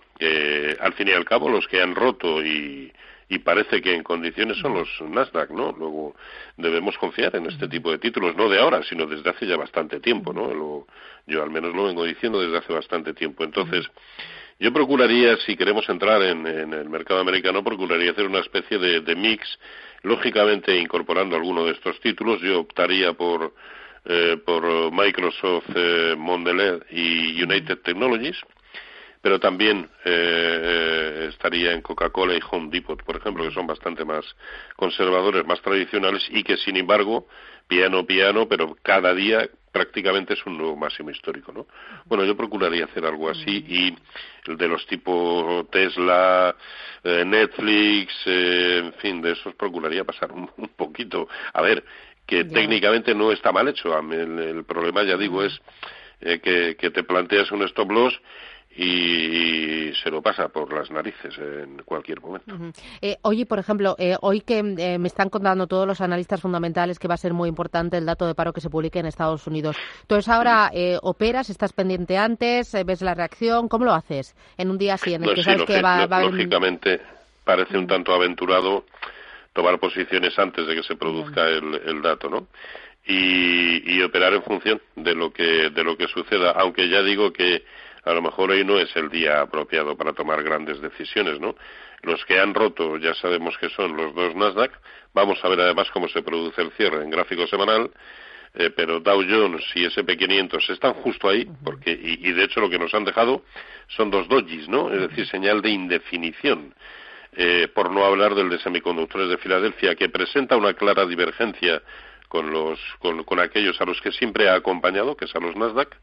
al 0.80 0.94
fin 0.94 1.10
y 1.10 1.12
al 1.12 1.26
cabo 1.26 1.50
los 1.50 1.68
que 1.68 1.82
han 1.82 1.96
roto 1.96 2.42
y, 2.42 2.94
y 3.28 3.40
parece 3.40 3.82
que 3.82 3.94
en 3.94 4.04
condiciones 4.04 4.58
son 4.60 4.76
los 4.76 4.88
Nasdaq, 5.02 5.50
¿no? 5.50 5.74
Luego 5.74 6.16
debemos 6.56 6.98
confiar 6.98 7.36
en 7.36 7.48
este 7.48 7.68
tipo 7.68 7.92
de 7.92 7.98
títulos, 7.98 8.34
no 8.38 8.48
de 8.48 8.62
ahora, 8.62 8.82
sino 8.84 9.06
desde 9.06 9.30
hace 9.30 9.46
ya 9.46 9.58
bastante 9.58 10.00
tiempo, 10.00 10.32
¿no? 10.32 10.86
yo 11.28 11.44
al 11.44 11.50
menos 11.50 11.76
lo 11.76 11.88
vengo 11.88 12.06
diciendo 12.06 12.40
desde 12.40 12.60
hace 12.60 12.72
bastante 12.72 13.14
tiempo. 13.14 13.44
Entonces, 13.44 13.86
yo 14.62 14.72
procuraría, 14.72 15.36
si 15.46 15.58
queremos 15.58 15.90
entrar 15.90 16.22
en, 16.22 16.48
el 16.48 16.90
mercado 16.90 17.20
americano, 17.20 17.66
procuraría 17.66 18.12
hacer 18.12 18.28
una 18.28 18.40
especie 18.40 18.78
de 18.78 19.16
mix, 19.18 19.60
lógicamente 20.04 20.78
incorporando 20.78 21.36
alguno 21.36 21.66
de 21.66 21.74
estos 21.74 22.00
títulos. 22.00 22.42
Yo 22.42 22.60
optaría 22.60 23.14
por 23.14 23.54
eh, 24.10 24.38
por 24.46 24.64
Microsoft, 24.94 25.70
eh, 25.76 26.16
Mondelez 26.18 26.82
y 26.92 27.44
United 27.44 27.80
Technologies, 27.80 28.38
pero 29.22 29.40
también 29.40 29.90
eh, 30.06 31.28
estaría 31.30 31.74
en 31.74 31.82
Coca-Cola 31.82 32.36
y 32.36 32.40
Home 32.52 32.70
Depot, 32.72 33.02
por 33.04 33.18
ejemplo, 33.18 33.44
que 33.44 33.54
son 33.54 33.68
bastante 33.68 34.06
más 34.06 34.26
conservadores, 34.76 35.46
más 35.46 35.62
tradicionales 35.62 36.28
y 36.30 36.44
que, 36.44 36.58
sin 36.58 36.78
embargo, 36.78 37.28
piano 37.68 38.06
piano, 38.06 38.48
pero 38.48 38.76
cada 38.82 39.14
día 39.14 39.50
prácticamente 39.72 40.34
es 40.34 40.46
un 40.46 40.58
nuevo 40.58 40.76
máximo 40.76 41.12
histórico, 41.12 41.52
¿no? 41.52 41.68
Bueno, 42.06 42.24
yo 42.26 42.36
procuraría 42.36 42.86
hacer 42.86 43.06
algo 43.06 43.30
así 43.30 43.64
y 43.68 43.96
el 44.50 44.58
de 44.58 44.68
los 44.68 44.86
tipo 44.88 45.68
Tesla, 45.72 46.56
eh, 47.04 47.24
Netflix, 47.26 48.14
eh, 48.26 48.82
en 48.86 48.94
fin, 48.94 49.22
de 49.22 49.34
esos 49.34 49.54
procuraría 49.56 50.04
pasar 50.04 50.32
un, 50.32 50.48
poquito. 50.76 51.28
A 51.54 51.62
ver, 51.62 51.84
que 52.26 52.46
técnicamente 52.46 53.14
no 53.14 53.32
está 53.32 53.52
mal 53.52 53.68
hecho. 53.68 53.98
El, 54.00 54.64
problema, 54.66 55.04
ya 55.04 55.16
digo, 55.16 55.44
es 55.44 55.62
eh, 56.22 56.40
que, 56.40 56.76
que 56.76 56.90
te 56.90 57.04
planteas 57.04 57.52
un 57.52 57.62
stop 57.64 57.92
loss 57.92 58.20
y 58.78 59.92
se 60.04 60.12
lo 60.12 60.22
pasa 60.22 60.50
por 60.50 60.72
las 60.72 60.92
narices 60.92 61.36
en 61.40 61.82
cualquier 61.84 62.22
momento. 62.22 62.56
Eh, 63.02 63.18
oye, 63.24 63.48
por 63.48 63.58
ejemplo, 63.58 63.96
eh, 63.98 64.16
hoy 64.22 64.42
que 64.42 64.60
eh, 64.60 65.00
me 65.00 65.08
están 65.08 65.30
contando 65.30 65.66
todos 65.66 65.88
los 65.88 66.00
analistas 66.00 66.42
fundamentales 66.42 67.00
que 67.00 67.08
va 67.08 67.16
a 67.16 67.18
ser 67.18 67.34
muy 67.34 67.50
importante 67.50 67.98
el 67.98 68.06
dato 68.06 68.28
de 68.28 68.36
paro 68.36 68.54
que 68.54 68.62
se 68.62 68.70
publique 68.70 69.00
en 69.00 69.08
Estados 69.08 69.48
Unidos. 69.48 69.76
Entonces 70.02 70.30
ahora 70.30 70.72
operas, 71.02 71.50
estás 71.50 71.74
pendiente 71.74 72.18
antes, 72.18 72.76
ves 72.86 73.02
la 73.02 73.16
reacción, 73.16 73.68
¿cómo 73.68 73.86
lo 73.86 73.94
haces 73.94 74.36
en 74.58 74.70
un 74.70 74.78
día 74.78 74.94
así 74.94 75.16
en 75.16 75.24
el 75.24 75.34
que 75.34 75.44
sabes 75.44 75.64
que 75.64 75.82
va, 75.82 76.04
a 76.04 76.22
Lógicamente 76.22 77.02
parece 77.44 77.78
un 77.78 77.88
tanto 77.88 78.14
aventurado 78.14 78.86
tomar 79.54 79.80
posiciones 79.80 80.38
antes 80.38 80.68
de 80.68 80.76
que 80.76 80.84
se 80.84 80.96
produzca 80.96 81.48
el, 81.48 81.82
el 81.84 82.02
dato, 82.04 82.30
¿no? 82.30 82.48
Y, 83.08 83.96
y 83.96 84.04
operar 84.04 84.34
en 84.34 84.44
función 84.44 84.82
de 84.96 85.16
lo 85.16 85.32
que 85.32 85.70
de 85.70 85.84
lo 85.84 85.98
que 85.98 86.08
suceda, 86.08 86.52
aunque 86.52 86.90
ya 86.90 87.02
digo 87.02 87.32
que 87.32 87.64
a 88.08 88.14
lo 88.14 88.22
mejor 88.22 88.52
hoy 88.52 88.64
no 88.64 88.80
es 88.80 88.96
el 88.96 89.10
día 89.10 89.42
apropiado 89.42 89.98
para 89.98 90.14
tomar 90.14 90.42
grandes 90.42 90.82
decisiones, 90.82 91.40
¿no? 91.40 91.56
Los 92.04 92.24
que 92.26 92.40
han 92.40 92.54
roto 92.54 92.98
ya 92.98 93.14
sabemos 93.16 93.58
que 93.58 93.70
son 93.70 93.98
los 93.98 94.16
dos 94.16 94.36
Nasdaq. 94.36 94.72
Vamos 95.14 95.44
a 95.44 95.50
ver 95.50 95.60
además 95.60 95.90
cómo 95.92 96.08
se 96.08 96.22
produce 96.22 96.62
el 96.62 96.72
cierre 96.72 97.04
en 97.04 97.10
gráfico 97.10 97.46
semanal. 97.48 97.92
Eh, 98.54 98.72
pero 98.76 99.00
Dow 99.02 99.22
Jones 99.22 99.64
y 99.76 99.86
SP500 99.86 100.70
están 100.70 100.94
justo 100.94 101.30
ahí, 101.30 101.48
porque 101.64 101.92
y, 101.92 102.32
de 102.32 102.44
hecho 102.44 102.62
lo 102.62 102.70
que 102.70 102.80
nos 102.80 102.94
han 102.94 103.04
dejado 103.04 103.44
son 103.88 104.10
dos 104.10 104.28
dojis, 104.28 104.68
¿no? 104.68 104.92
Es 104.92 105.02
decir, 105.02 105.28
señal 105.28 105.62
de 105.62 105.70
indefinición. 105.70 106.74
Eh, 107.34 107.68
por 107.68 107.92
no 107.92 108.04
hablar 108.04 108.34
del 108.34 108.50
de 108.50 108.58
semiconductores 108.60 109.30
de 109.30 109.38
Filadelfia, 109.38 109.96
que 109.96 110.10
presenta 110.10 110.56
una 110.56 110.74
clara 110.74 111.06
divergencia 111.06 111.84
con, 112.30 112.50
los, 112.50 112.80
con, 113.00 113.24
con 113.26 113.40
aquellos 113.40 113.80
a 113.80 113.86
los 113.86 114.02
que 114.02 114.12
siempre 114.12 114.50
ha 114.50 114.56
acompañado, 114.56 115.16
que 115.16 115.26
es 115.26 115.36
a 115.36 115.40
los 115.40 115.56
Nasdaq, 115.56 115.96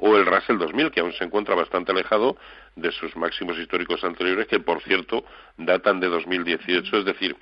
o 0.00 0.16
el 0.16 0.26
Russell 0.26 0.58
2000, 0.58 0.90
que 0.90 1.00
aún 1.00 1.12
se 1.12 1.24
encuentra 1.24 1.54
bastante 1.54 1.92
alejado 1.92 2.36
de 2.76 2.90
sus 2.92 3.14
máximos 3.16 3.58
históricos 3.58 4.02
anteriores, 4.02 4.46
que 4.46 4.60
por 4.60 4.82
cierto 4.82 5.24
datan 5.56 6.00
de 6.00 6.08
2018. 6.08 6.96
Es 6.98 7.04
decir, 7.04 7.36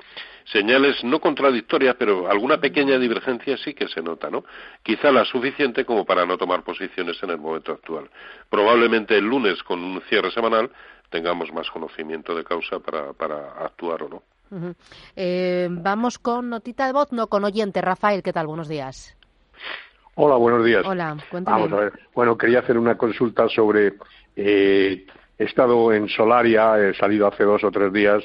señales 0.45 1.03
no 1.05 1.21
contradictorias, 1.21 1.95
pero 1.99 2.31
alguna 2.31 2.59
pequeña 2.61 2.99
divergencia 2.99 3.57
sí 3.59 3.75
que 3.75 3.89
se 3.89 4.03
nota, 4.03 4.29
¿no? 4.31 4.45
Quizá 4.83 5.13
la 5.13 5.25
suficiente 5.25 5.85
como 5.85 6.05
para 6.05 6.27
no 6.27 6.37
tomar 6.37 6.63
posiciones 6.65 7.23
en 7.23 7.31
el 7.31 7.39
momento 7.39 7.73
actual. 7.73 8.11
Probablemente 8.51 9.17
el 9.17 9.25
lunes, 9.25 9.63
con 9.63 9.83
un 9.83 10.01
cierre 10.09 10.31
semanal, 10.31 10.71
tengamos 11.11 11.53
más 11.53 11.71
conocimiento 11.71 12.35
de 12.35 12.45
causa 12.45 12.81
para, 12.81 13.13
para 13.13 13.53
actuar 13.65 14.03
o 14.03 14.09
no. 14.09 14.23
Eh, 15.15 15.69
vamos 15.71 16.19
con 16.19 16.49
notita 16.49 16.87
de 16.87 16.93
voz, 16.93 17.13
no 17.13 17.27
con 17.29 17.45
oyente. 17.45 17.81
Rafael, 17.81 18.23
¿qué 18.23 18.33
tal? 18.33 18.47
Buenos 18.47 18.69
días. 18.69 19.17
Hola, 20.21 20.35
buenos 20.35 20.65
días. 20.65 20.85
Hola, 20.85 21.17
cuéntame. 21.31 21.57
Vamos 21.61 21.73
a 21.73 21.77
ver. 21.85 21.93
Bueno, 22.13 22.37
quería 22.37 22.59
hacer 22.59 22.77
una 22.77 22.97
consulta 22.99 23.49
sobre. 23.49 23.95
Eh, 24.35 25.07
he 25.39 25.45
estado 25.45 25.93
en 25.93 26.09
Solaria, 26.09 26.77
he 26.77 26.93
salido 26.95 27.29
hace 27.29 27.45
dos 27.45 27.63
o 27.63 27.71
tres 27.71 27.93
días 27.93 28.25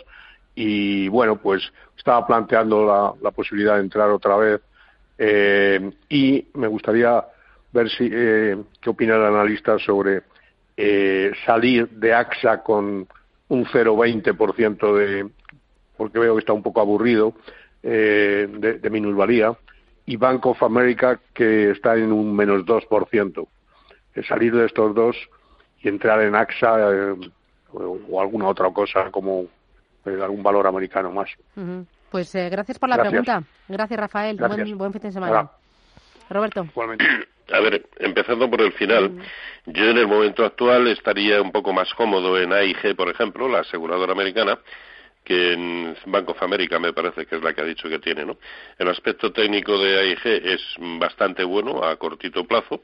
y, 0.55 1.07
bueno, 1.09 1.35
pues 1.35 1.61
estaba 1.95 2.25
planteando 2.25 3.15
la, 3.21 3.29
posibilidad 3.29 3.75
de 3.75 3.81
entrar 3.81 4.09
otra 4.09 4.35
vez 4.37 4.61
eh, 5.19 5.91
y 6.09 6.47
me 6.55 6.65
gustaría 6.67 7.23
ver 7.71 7.87
si 7.91 8.09
eh, 8.11 8.57
qué 8.81 8.89
opina 8.89 9.15
el 9.15 9.25
analista 9.25 9.77
sobre 9.77 10.23
eh, 10.75 11.31
salir 11.45 11.87
de 11.89 12.11
AXA 12.11 12.63
con 12.63 13.07
un 13.49 13.65
0,20% 13.65 14.95
de. 14.95 15.29
porque 15.95 16.17
veo 16.17 16.33
que 16.33 16.39
está 16.39 16.53
un 16.53 16.63
poco 16.63 16.81
aburrido 16.81 17.35
de, 17.83 18.79
de 18.81 18.89
minusvalía 18.89 19.55
y 20.05 20.15
Bank 20.17 20.45
of 20.45 20.61
America 20.63 21.19
que 21.33 21.71
está 21.71 21.95
en 21.95 22.11
un 22.11 22.35
menos 22.35 22.65
2%. 22.65 23.47
Salir 24.27 24.53
de 24.53 24.65
estos 24.65 24.93
dos 24.93 25.15
y 25.81 25.89
entrar 25.89 26.21
en 26.21 26.35
AXA 26.35 26.75
eh, 26.91 27.31
o, 27.73 28.21
alguna 28.21 28.47
otra 28.47 28.69
cosa 28.71 29.09
como 29.11 29.47
eh, 30.05 30.19
algún 30.21 30.43
valor 30.43 30.67
americano 30.67 31.11
más. 31.11 31.29
Pues 32.11 32.33
eh, 32.35 32.49
gracias 32.49 32.77
por 32.77 32.89
la 32.89 32.97
pregunta. 32.97 33.43
Gracias, 33.67 33.99
Rafael. 33.99 34.37
Buen, 34.37 34.77
buen, 34.77 34.93
fin 34.93 35.01
de 35.01 35.11
semana. 35.11 35.49
Roberto. 36.29 36.67
A 37.51 37.59
ver, 37.59 37.85
empezando 37.99 38.49
por 38.49 38.61
el 38.61 38.71
final, 38.71 39.11
yo 39.65 39.83
en 39.85 39.97
el 39.97 40.07
momento 40.07 40.45
actual 40.45 40.87
estaría 40.87 41.41
un 41.41 41.51
poco 41.51 41.73
más 41.73 41.93
cómodo 41.93 42.39
en 42.39 42.53
AIG, 42.53 42.95
por 42.95 43.09
ejemplo, 43.09 43.49
la 43.49 43.59
aseguradora 43.59 44.13
americana, 44.13 44.57
que 45.23 45.53
en 45.53 45.95
Bank 46.05 46.29
of 46.29 46.43
America 46.43 46.79
me 46.79 46.93
parece 46.93 47.25
que 47.25 47.35
es 47.35 47.43
la 47.43 47.53
que 47.53 47.61
ha 47.61 47.65
dicho 47.65 47.89
que 47.89 47.99
tiene, 47.99 48.25
¿no? 48.25 48.37
El 48.77 48.89
aspecto 48.89 49.31
técnico 49.31 49.77
de 49.77 49.99
AIG 49.99 50.25
es 50.25 50.61
bastante 50.99 51.43
bueno 51.43 51.83
a 51.83 51.95
cortito 51.97 52.45
plazo. 52.45 52.83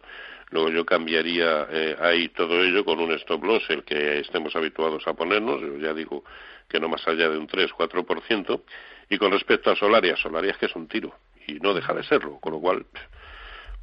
Luego 0.51 0.69
yo 0.69 0.85
cambiaría 0.85 1.67
eh, 1.71 1.95
ahí 1.99 2.29
todo 2.29 2.63
ello 2.63 2.83
con 2.83 2.99
un 2.99 3.11
stop 3.13 3.43
loss, 3.43 3.69
el 3.69 3.83
que 3.83 4.19
estemos 4.19 4.55
habituados 4.55 5.07
a 5.07 5.13
ponernos. 5.13 5.61
Yo 5.61 5.77
ya 5.77 5.93
digo 5.93 6.23
que 6.67 6.79
no 6.79 6.89
más 6.89 7.07
allá 7.07 7.29
de 7.29 7.37
un 7.37 7.47
3-4%. 7.47 8.61
Y 9.09 9.17
con 9.17 9.31
respecto 9.31 9.71
a 9.71 9.75
Solaria, 9.75 10.15
Solaria 10.15 10.51
es 10.51 10.57
que 10.57 10.67
es 10.67 10.75
un 10.75 10.87
tiro 10.87 11.15
y 11.49 11.59
no 11.59 11.73
deja 11.73 11.93
de 11.93 12.03
serlo, 12.03 12.39
con 12.39 12.53
lo 12.53 12.59
cual 12.59 12.85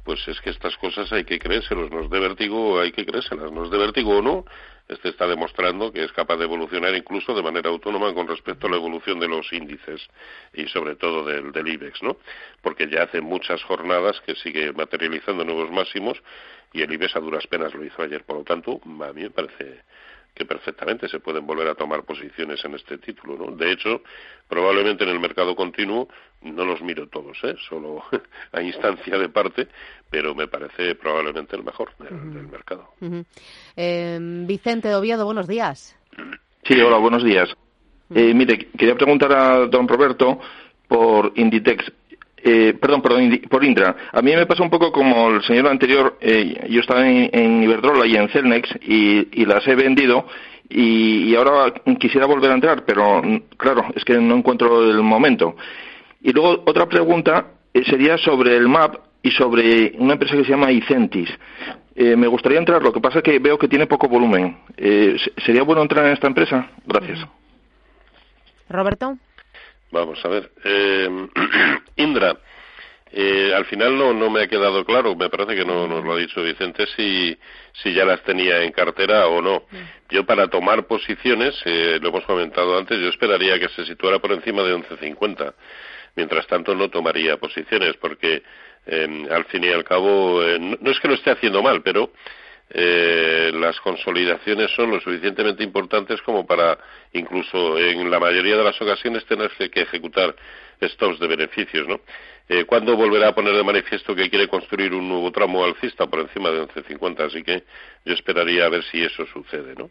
pues 0.07 0.25
es 0.29 0.39
que 0.39 0.51
estas 0.51 0.77
cosas 0.77 1.11
hay 1.11 1.25
que 1.25 1.37
creérselos, 1.37 1.91
nos 1.91 2.09
de 2.09 2.17
vértigo 2.17 2.79
hay 2.79 2.93
que 2.93 3.05
creérselas, 3.05 3.51
nos 3.51 3.69
de 3.69 3.77
vértigo 3.77 4.19
o 4.19 4.21
no, 4.21 4.45
este 4.87 5.09
está 5.09 5.27
demostrando 5.27 5.91
que 5.91 6.01
es 6.01 6.13
capaz 6.13 6.37
de 6.37 6.45
evolucionar 6.45 6.95
incluso 6.95 7.35
de 7.35 7.43
manera 7.43 7.69
autónoma 7.69 8.13
con 8.13 8.25
respecto 8.25 8.67
a 8.67 8.69
la 8.69 8.77
evolución 8.77 9.19
de 9.19 9.27
los 9.27 9.51
índices 9.51 10.07
y 10.53 10.65
sobre 10.67 10.95
todo 10.95 11.25
del, 11.25 11.51
del 11.51 11.67
IBEX, 11.67 12.03
¿no? 12.03 12.15
Porque 12.61 12.87
ya 12.89 13.03
hace 13.03 13.19
muchas 13.19 13.61
jornadas 13.63 14.21
que 14.21 14.35
sigue 14.35 14.71
materializando 14.71 15.43
nuevos 15.43 15.69
máximos 15.71 16.17
y 16.71 16.83
el 16.83 16.93
IBEX 16.93 17.17
a 17.17 17.19
duras 17.19 17.45
penas 17.47 17.73
lo 17.73 17.83
hizo 17.83 18.01
ayer, 18.01 18.23
por 18.23 18.37
lo 18.37 18.43
tanto, 18.45 18.79
a 18.85 19.11
mí 19.11 19.23
me 19.23 19.29
parece 19.29 19.81
que 20.37 20.45
perfectamente 20.45 21.09
se 21.09 21.19
pueden 21.19 21.45
volver 21.45 21.67
a 21.67 21.75
tomar 21.75 22.03
posiciones 22.03 22.63
en 22.63 22.75
este 22.75 22.99
título. 22.99 23.35
¿no? 23.37 23.55
De 23.55 23.71
hecho, 23.71 24.01
probablemente 24.47 25.03
en 25.03 25.09
el 25.09 25.19
mercado 25.19 25.55
continuo 25.55 26.07
no 26.43 26.63
los 26.63 26.81
miro 26.81 27.07
todos, 27.07 27.37
¿eh? 27.43 27.55
solo 27.67 28.03
a 28.51 28.61
instancia 28.61 29.17
de 29.17 29.29
parte, 29.29 29.67
pero 30.09 30.35
me 30.35 30.47
parece 30.47 30.93
probablemente 30.95 31.55
el 31.55 31.63
mejor 31.63 31.89
del, 31.97 32.47
mercado. 32.47 32.89
Eh, 33.75 34.19
Vicente 34.45 34.93
Oviedo, 34.93 35.25
buenos 35.25 35.47
días. 35.47 35.97
Sí, 36.63 36.79
hola, 36.79 36.97
buenos 36.97 37.23
días. 37.23 37.49
Eh, 38.13 38.33
mire, 38.33 38.69
quería 38.77 38.95
preguntar 38.95 39.33
a 39.33 39.65
don 39.65 39.87
Roberto 39.87 40.39
por 40.87 41.33
Inditex. 41.35 41.91
Eh, 42.43 42.75
perdón, 42.79 43.01
por 43.01 43.63
Indra. 43.63 43.95
A 44.11 44.21
mí 44.21 44.35
me 44.35 44.45
pasa 44.45 44.63
un 44.63 44.69
poco 44.69 44.91
como 44.91 45.29
el 45.31 45.43
señor 45.43 45.67
anterior. 45.67 46.17
Eh, 46.21 46.67
yo 46.69 46.81
estaba 46.81 47.07
en, 47.07 47.63
Iberdrola 47.63 48.05
y 48.05 48.15
en 48.15 48.29
Celnex 48.29 48.69
y, 48.81 49.45
las 49.45 49.67
he 49.67 49.75
vendido 49.75 50.27
y, 50.69 51.33
ahora 51.35 51.73
quisiera 51.99 52.27
volver 52.27 52.51
a 52.51 52.55
entrar, 52.55 52.83
pero 52.85 53.21
claro, 53.57 53.85
es 53.95 54.03
que 54.03 54.17
no 54.17 54.35
encuentro 54.35 54.83
el 54.83 55.01
momento. 55.01 55.55
Y 56.21 56.31
luego 56.31 56.63
otra 56.65 56.87
pregunta 56.87 57.47
eh, 57.73 57.83
sería 57.85 58.17
sobre 58.17 58.55
el 58.55 58.67
MAP 58.67 58.95
y 59.23 59.31
sobre 59.31 59.93
una 59.97 60.13
empresa 60.13 60.35
que 60.35 60.43
se 60.43 60.51
llama 60.51 60.71
Icentis. 60.71 61.29
me 61.95 62.27
gustaría 62.27 62.59
entrar, 62.59 62.83
lo 62.83 62.93
que 62.93 63.01
pasa 63.01 63.19
es 63.19 63.23
que 63.23 63.39
veo 63.39 63.57
que 63.57 63.67
tiene 63.67 63.87
poco 63.87 64.07
volumen. 64.07 64.57
¿Sería 65.43 65.63
bueno 65.63 65.81
entrar 65.81 66.05
en 66.05 66.13
esta 66.13 66.27
empresa? 66.27 66.69
Gracias. 66.85 67.19
Roberto. 68.69 69.17
Vamos 69.91 70.23
a 70.23 70.27
ver. 70.27 70.51
Eh, 70.63 71.27
Indra, 71.95 72.37
eh, 73.11 73.53
al 73.55 73.65
final 73.65 73.97
no, 73.97 74.13
no 74.13 74.29
me 74.29 74.43
ha 74.43 74.47
quedado 74.47 74.83
claro, 74.83 75.15
me 75.15 75.29
parece 75.29 75.55
que 75.55 75.65
no 75.65 75.87
nos 75.87 76.03
lo 76.03 76.13
ha 76.13 76.17
dicho 76.17 76.43
Vicente, 76.43 76.85
si, 76.95 77.37
si 77.81 77.93
ya 77.93 78.03
las 78.03 78.21
tenía 78.23 78.63
en 78.63 78.71
cartera 78.71 79.27
o 79.27 79.41
no. 79.41 79.63
Yo 80.09 80.25
para 80.25 80.47
tomar 80.49 80.87
posiciones, 80.87 81.55
eh, 81.65 81.99
lo 82.01 82.09
hemos 82.09 82.25
comentado 82.25 82.77
antes, 82.77 82.99
yo 82.99 83.07
esperaría 83.07 83.59
que 83.59 83.69
se 83.69 83.85
situara 83.85 84.19
por 84.19 84.33
encima 84.33 84.61
de 84.63 84.75
11.50. 84.75 85.53
Mientras 86.15 86.47
tanto 86.47 86.75
no 86.75 86.89
tomaría 86.89 87.37
posiciones 87.37 87.95
porque 87.97 88.43
eh, 88.87 89.27
al 89.29 89.45
fin 89.45 89.63
y 89.63 89.69
al 89.69 89.83
cabo 89.83 90.41
no, 90.59 90.77
no, 90.81 90.91
es 90.91 90.99
que 90.99 91.07
lo 91.07 91.13
esté 91.13 91.31
haciendo 91.31 91.61
mal, 91.61 91.81
pero 91.83 92.11
eh, 92.69 93.51
las 93.53 93.79
consolidaciones 93.79 94.71
son 94.75 94.91
lo 94.91 94.99
suficientemente 94.99 95.63
importantes 95.63 96.21
como 96.21 96.45
para 96.45 96.77
incluso 97.13 97.77
en 97.79 98.09
la 98.11 98.19
mayoría 98.19 98.57
de 98.57 98.63
las 98.63 98.81
ocasiones 98.81 99.25
tener 99.25 99.51
que 99.51 99.81
ejecutar 99.81 100.35
stops 100.81 101.19
de 101.19 101.27
beneficios, 101.27 101.87
¿no? 101.87 102.01
Eh, 102.49 102.65
¿Cuándo 102.65 102.95
volverá 102.95 103.29
a 103.29 103.35
poner 103.35 103.55
de 103.55 103.63
manifiesto 103.63 104.15
que 104.15 104.29
quiere 104.29 104.47
construir 104.47 104.93
un 104.93 105.07
nuevo 105.07 105.31
tramo 105.31 105.65
alcista 105.65 106.07
por 106.07 106.21
encima 106.21 106.49
de 106.49 106.61
11.50? 106.61 107.25
Así 107.25 107.43
que 107.43 107.63
yo 108.05 108.13
esperaría 108.13 108.65
a 108.65 108.69
ver 108.69 108.83
si 108.83 109.03
eso 109.03 109.25
sucede, 109.27 109.73
¿no? 109.75 109.89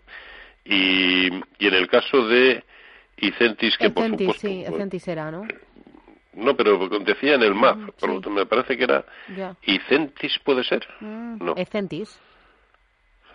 Y, 0.64 1.26
y 1.58 1.66
en 1.66 1.74
el 1.74 1.86
caso 1.86 2.26
de 2.26 2.64
Icentis, 3.18 3.76
que 3.76 3.90
por 3.90 4.08
supuesto... 4.08 4.48
Sí, 4.48 4.64
Icentis 4.66 5.06
era, 5.08 5.30
¿no? 5.30 5.46
No, 6.32 6.54
pero 6.54 6.88
decía 7.00 7.34
en 7.34 7.42
el 7.42 7.54
MAP, 7.54 8.02
mm, 8.02 8.30
me 8.30 8.46
parece 8.46 8.76
que 8.76 8.84
era 8.84 9.04
Icentis, 9.62 10.38
¿puede 10.44 10.64
ser? 10.64 10.86
Mm, 11.00 11.44
no. 11.44 11.54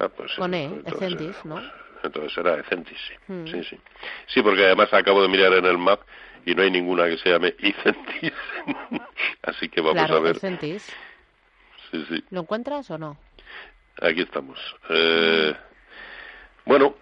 Ah, 0.02 0.10
pues, 0.10 0.34
Con 0.34 0.54
E, 0.56 0.82
Ecentis, 0.86 1.46
¿no? 1.46 1.62
Entonces 2.04 2.36
era 2.36 2.56
Ecentis, 2.60 2.98
sí. 3.08 3.14
Mm. 3.28 3.46
sí. 3.46 3.64
Sí, 3.64 3.78
sí. 4.28 4.42
porque 4.42 4.66
además 4.66 4.92
acabo 4.94 5.22
de 5.22 5.28
mirar 5.28 5.54
en 5.54 5.66
el 5.66 5.78
MAP 5.78 6.02
y 6.46 6.56
no 6.56 6.64
hay 6.64 6.72
ninguna 6.72 7.06
que 7.08 7.18
se 7.18 7.30
llame 7.30 7.54
Icentis. 7.60 8.34
Así 9.44 9.70
que 9.70 9.82
vamos 9.82 10.10
a 10.10 10.20
ver. 10.20 10.38
Ecentis. 10.38 10.92
Sí, 11.92 12.06
sí. 12.10 12.24
¿Lo 12.32 12.42
encuentras 12.42 12.90
o 12.90 12.98
no? 12.98 13.18
Aquí 14.02 14.22
estamos. 14.22 14.58
Eh, 14.90 15.54
bueno, 16.66 16.96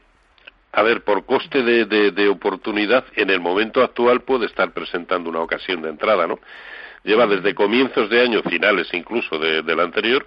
a 0.73 0.83
ver, 0.83 1.03
por 1.03 1.25
coste 1.25 1.63
de, 1.63 2.11
de, 2.11 2.27
oportunidad, 2.27 3.05
en 3.15 3.29
el 3.29 3.39
momento 3.39 3.81
actual 3.81 4.21
puede 4.21 4.47
estar 4.47 4.71
presentando 4.73 5.29
una 5.29 5.39
ocasión 5.39 5.81
de 5.81 5.89
entrada, 5.89 6.27
¿no? 6.27 6.39
Lleva 7.03 7.27
desde 7.27 7.55
comienzos 7.55 8.09
de 8.09 8.21
año, 8.21 8.41
finales 8.43 8.93
incluso 8.93 9.39
de, 9.39 9.61
del 9.61 9.79
anterior, 9.79 10.25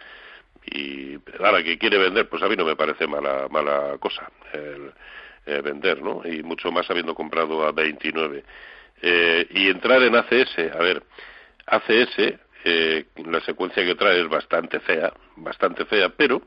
y 0.71 1.17
ahora 1.43 1.63
que 1.63 1.77
quiere 1.79 1.97
vender, 1.97 2.29
pues 2.29 2.43
a 2.43 2.47
mí 2.47 2.55
no 2.55 2.65
me 2.65 2.75
parece 2.75 3.07
mala, 3.07 3.47
mala 3.49 3.97
cosa 3.99 4.29
el, 4.53 4.91
eh, 5.47 5.61
vender, 5.61 6.01
¿no? 6.01 6.21
Y 6.25 6.43
mucho 6.43 6.71
más 6.71 6.89
habiendo 6.89 7.15
comprado 7.15 7.65
a 7.65 7.71
29. 7.71 8.43
Eh, 9.01 9.47
y 9.51 9.67
entrar 9.67 10.01
en 10.01 10.15
ACS, 10.15 10.57
a 10.73 10.79
ver, 10.79 11.03
ACS, 11.65 12.39
eh, 12.63 13.05
la 13.25 13.39
secuencia 13.41 13.85
que 13.85 13.95
trae 13.95 14.21
es 14.21 14.27
bastante 14.27 14.79
fea, 14.79 15.13
bastante 15.35 15.85
fea, 15.85 16.09
pero 16.09 16.41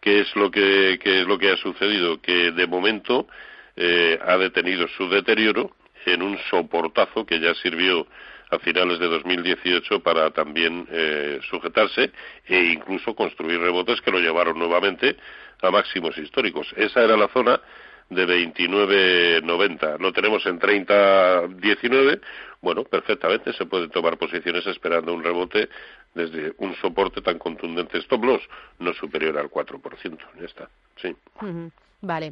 ¿qué 0.00 0.20
es 0.20 0.36
lo 0.36 0.50
que, 0.50 0.98
es 1.02 1.26
lo 1.26 1.38
que 1.38 1.50
ha 1.50 1.56
sucedido? 1.56 2.20
Que 2.20 2.50
de 2.50 2.66
momento 2.66 3.28
eh, 3.76 4.18
ha 4.20 4.36
detenido 4.36 4.88
su 4.88 5.08
deterioro 5.08 5.76
en 6.04 6.22
un 6.22 6.38
soportazo 6.50 7.24
que 7.24 7.40
ya 7.40 7.54
sirvió 7.54 8.06
a 8.50 8.58
finales 8.58 8.98
de 8.98 9.06
2018 9.06 10.02
para 10.02 10.30
también 10.30 10.88
sujetarse 11.50 12.10
e 12.46 12.58
incluso 12.72 13.14
construir 13.14 13.60
rebotes 13.60 14.00
que 14.00 14.10
lo 14.10 14.18
llevaron 14.18 14.58
nuevamente 14.58 15.16
a 15.60 15.70
máximos 15.70 16.16
históricos. 16.16 16.66
Esa 16.74 17.04
era 17.04 17.14
la 17.14 17.28
zona 17.28 17.60
de 18.10 18.26
29.90. 18.26 19.98
Lo 19.98 20.12
tenemos 20.12 20.44
en 20.46 20.58
30.19. 20.58 22.20
Bueno, 22.60 22.84
perfectamente 22.84 23.52
se 23.52 23.66
pueden 23.66 23.90
tomar 23.90 24.18
posiciones 24.18 24.66
esperando 24.66 25.14
un 25.14 25.22
rebote 25.22 25.68
desde 26.14 26.54
un 26.58 26.74
soporte 26.76 27.20
tan 27.20 27.38
contundente. 27.38 27.98
Stop 27.98 28.24
loss 28.24 28.42
no 28.78 28.92
superior 28.94 29.38
al 29.38 29.50
4%. 29.50 30.18
Ya 30.40 30.46
está. 30.46 30.68
Sí. 30.96 31.14
Vale. 32.00 32.30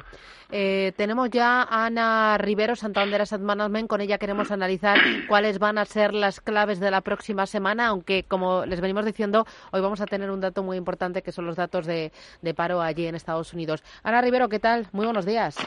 Eh, 0.49 0.93
tenemos 0.95 1.29
ya 1.29 1.61
a 1.61 1.87
Ana 1.87 2.37
Rivero, 2.37 2.77
Santander 2.77 3.21
Asset 3.21 3.41
Management. 3.41 3.89
Con 3.89 3.99
ella 3.99 4.17
queremos 4.17 4.49
analizar 4.49 4.97
cuáles 5.27 5.59
van 5.59 5.77
a 5.77 5.83
ser 5.83 6.13
las 6.13 6.39
claves 6.39 6.79
de 6.79 6.89
la 6.89 7.01
próxima 7.01 7.45
semana, 7.45 7.87
aunque, 7.87 8.23
como 8.23 8.65
les 8.65 8.79
venimos 8.79 9.05
diciendo, 9.05 9.45
hoy 9.71 9.81
vamos 9.81 9.99
a 9.99 10.05
tener 10.05 10.31
un 10.31 10.39
dato 10.39 10.63
muy 10.63 10.77
importante 10.77 11.21
que 11.21 11.33
son 11.33 11.45
los 11.45 11.57
datos 11.57 11.85
de, 11.85 12.11
paro 12.55 12.81
allí 12.81 13.07
en 13.07 13.15
Estados 13.15 13.53
Unidos. 13.53 13.83
Ana 14.03 14.21
Rivero, 14.21 14.47
¿qué 14.47 14.59
tal? 14.59 14.87
Muy 14.93 15.05
buenos 15.05 15.25
días. 15.25 15.57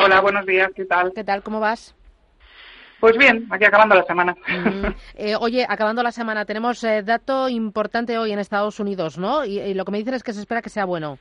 Hola, 0.00 0.22
buenos 0.22 0.46
días. 0.46 0.70
¿Qué 0.74 0.86
tal? 0.86 1.12
¿Qué 1.14 1.22
tal? 1.22 1.42
¿Cómo 1.42 1.60
vas? 1.60 1.94
Pues 2.98 3.18
bien, 3.18 3.46
aquí 3.50 3.64
acabando 3.64 3.94
la 3.94 4.04
semana. 4.04 4.34
Eh, 5.16 5.36
oye, 5.38 5.66
acabando 5.68 6.02
la 6.02 6.12
semana, 6.12 6.46
tenemos 6.46 6.82
eh, 6.84 7.02
dato 7.02 7.48
importante 7.48 8.16
hoy 8.16 8.32
en 8.32 8.38
Estados 8.38 8.80
Unidos, 8.80 9.18
¿no? 9.18 9.44
y, 9.44 9.74
lo 9.74 9.84
que 9.84 9.92
me 9.92 9.98
dicen 9.98 10.14
es 10.14 10.22
que 10.22 10.32
se 10.32 10.40
espera 10.40 10.62
que 10.62 10.70
sea 10.70 10.86
bueno. 10.86 11.18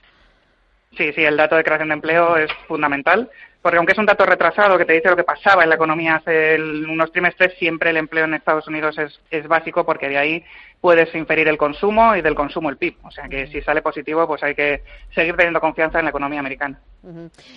Sí, 0.98 1.12
sí, 1.14 1.24
el 1.24 1.38
dato 1.38 1.56
de 1.56 1.64
creación 1.64 1.90
de 1.90 1.96
empleo 1.96 2.36
es 2.36 2.52
fundamental, 2.68 3.30
porque 3.62 3.78
aunque 3.78 3.94
es 3.94 3.98
un 3.98 4.06
dato 4.06 4.26
retrasado 4.26 4.78
que 4.78 4.86
te 4.86 4.94
dice 4.94 5.10
lo 5.10 5.16
que 5.16 5.24
pasaba 5.24 5.64
en 5.64 5.70
la 5.70 5.76
economía 5.76 6.16
hace 6.16 6.60
unos 6.60 7.12
trimestres, 7.12 7.54
siempre 7.58 7.92
el 7.92 7.98
empleo 7.98 8.26
en 8.26 8.34
Estados 8.34 8.68
Unidos 8.68 8.98
es, 8.98 9.20
es 9.30 9.48
básico 9.48 9.86
porque 9.86 10.10
de 10.10 10.18
ahí 10.18 10.44
puedes 10.82 11.14
inferir 11.14 11.48
el 11.48 11.58
consumo 11.58 12.16
y 12.16 12.22
del 12.22 12.36
consumo 12.36 12.70
el 12.70 12.78
PIB. 12.78 12.98
O 13.04 13.12
sea 13.12 13.30
que 13.30 13.48
si 13.48 13.62
sale 13.62 13.82
positivo, 13.82 14.28
pues 14.28 14.44
hay 14.44 14.56
que 14.56 14.82
seguir 15.14 15.36
teniendo 15.36 15.62
confianza 15.62 16.00
en 16.00 16.06
la 16.06 16.10
economía 16.10 16.40
americana. 16.40 16.80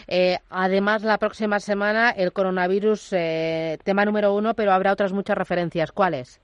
Eh, 0.06 0.38
además, 0.50 1.02
la 1.02 1.18
próxima 1.18 1.58
semana 1.58 2.10
el 2.10 2.32
coronavirus, 2.32 3.14
eh, 3.14 3.78
tema 3.82 4.04
número 4.04 4.34
uno, 4.34 4.54
pero 4.54 4.72
habrá 4.72 4.92
otras 4.92 5.12
muchas 5.12 5.38
referencias. 5.38 5.90
¿Cuáles? 5.90 6.40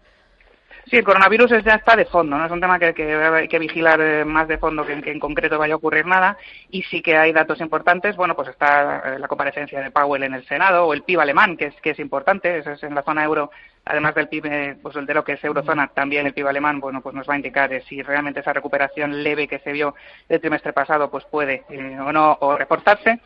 Sí, 0.86 0.96
el 0.96 1.04
coronavirus 1.04 1.50
ya 1.64 1.74
está 1.74 1.94
de 1.94 2.04
fondo, 2.04 2.36
¿no? 2.36 2.46
Es 2.46 2.50
un 2.50 2.60
tema 2.60 2.78
que, 2.78 2.86
hay 2.86 3.48
que 3.48 3.58
vigilar 3.58 4.00
eh, 4.00 4.24
más 4.24 4.48
de 4.48 4.58
fondo 4.58 4.84
que, 4.84 4.92
en 4.92 5.20
concreto 5.20 5.58
vaya 5.58 5.74
a 5.74 5.76
ocurrir 5.76 6.06
nada. 6.06 6.36
Y 6.70 6.82
sí 6.84 7.02
que 7.02 7.16
hay 7.16 7.32
datos 7.32 7.60
importantes. 7.60 8.16
Bueno, 8.16 8.34
pues 8.34 8.48
está 8.48 9.02
eh, 9.04 9.18
la 9.18 9.28
comparecencia 9.28 9.80
de 9.80 9.90
Powell 9.90 10.22
en 10.22 10.34
el 10.34 10.46
Senado 10.46 10.86
o 10.86 10.94
el 10.94 11.02
PIB 11.02 11.20
alemán, 11.20 11.56
que 11.56 11.66
es, 11.66 11.74
que 11.80 11.90
es 11.90 11.98
importante. 11.98 12.58
Eso 12.58 12.72
es 12.72 12.82
en 12.82 12.94
la 12.94 13.02
zona 13.02 13.24
euro, 13.24 13.50
además 13.84 14.14
del 14.14 14.28
PIB, 14.28 14.46
eh, 14.46 14.76
pues 14.82 14.96
el 14.96 15.06
de 15.06 15.14
lo 15.14 15.24
que 15.24 15.32
es 15.34 15.44
eurozona, 15.44 15.88
también 15.88 16.26
el 16.26 16.34
PIB 16.34 16.48
alemán, 16.48 16.80
bueno, 16.80 17.00
pues 17.02 17.14
nos 17.14 17.28
va 17.28 17.34
a 17.34 17.38
indicar 17.38 17.70
si 17.82 18.02
realmente 18.02 18.40
esa 18.40 18.52
recuperación 18.52 19.22
leve 19.22 19.46
que 19.46 19.58
se 19.58 19.72
vio 19.72 19.94
el 20.28 20.40
trimestre 20.40 20.72
pasado, 20.72 21.10
pues 21.10 21.24
puede 21.26 21.64
o 22.00 22.12
no 22.12 22.36
o 22.40 22.56
reforzarse. 22.56 23.20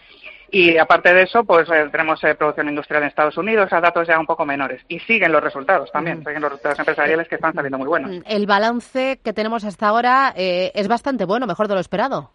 Y 0.54 0.78
aparte 0.78 1.12
de 1.12 1.22
eso, 1.22 1.42
pues 1.42 1.68
eh, 1.68 1.88
tenemos 1.90 2.22
eh, 2.22 2.36
producción 2.36 2.68
industrial 2.68 3.02
en 3.02 3.08
Estados 3.08 3.36
Unidos 3.36 3.72
a 3.72 3.80
datos 3.80 4.06
ya 4.06 4.20
un 4.20 4.26
poco 4.26 4.46
menores. 4.46 4.82
Y 4.86 5.00
siguen 5.00 5.32
los 5.32 5.42
resultados 5.42 5.90
también, 5.90 6.18
siguen 6.18 6.40
los 6.42 6.52
resultados 6.52 6.78
empresariales 6.78 7.26
que 7.26 7.34
están 7.34 7.52
saliendo 7.54 7.76
muy 7.76 7.88
buenos. 7.88 8.12
Mm, 8.12 8.20
el 8.24 8.46
balance 8.46 9.18
que 9.24 9.32
tenemos 9.32 9.64
hasta 9.64 9.88
ahora 9.88 10.32
eh, 10.36 10.70
es 10.76 10.86
bastante 10.86 11.24
bueno, 11.24 11.48
mejor 11.48 11.66
de 11.66 11.74
lo 11.74 11.80
esperado. 11.80 12.30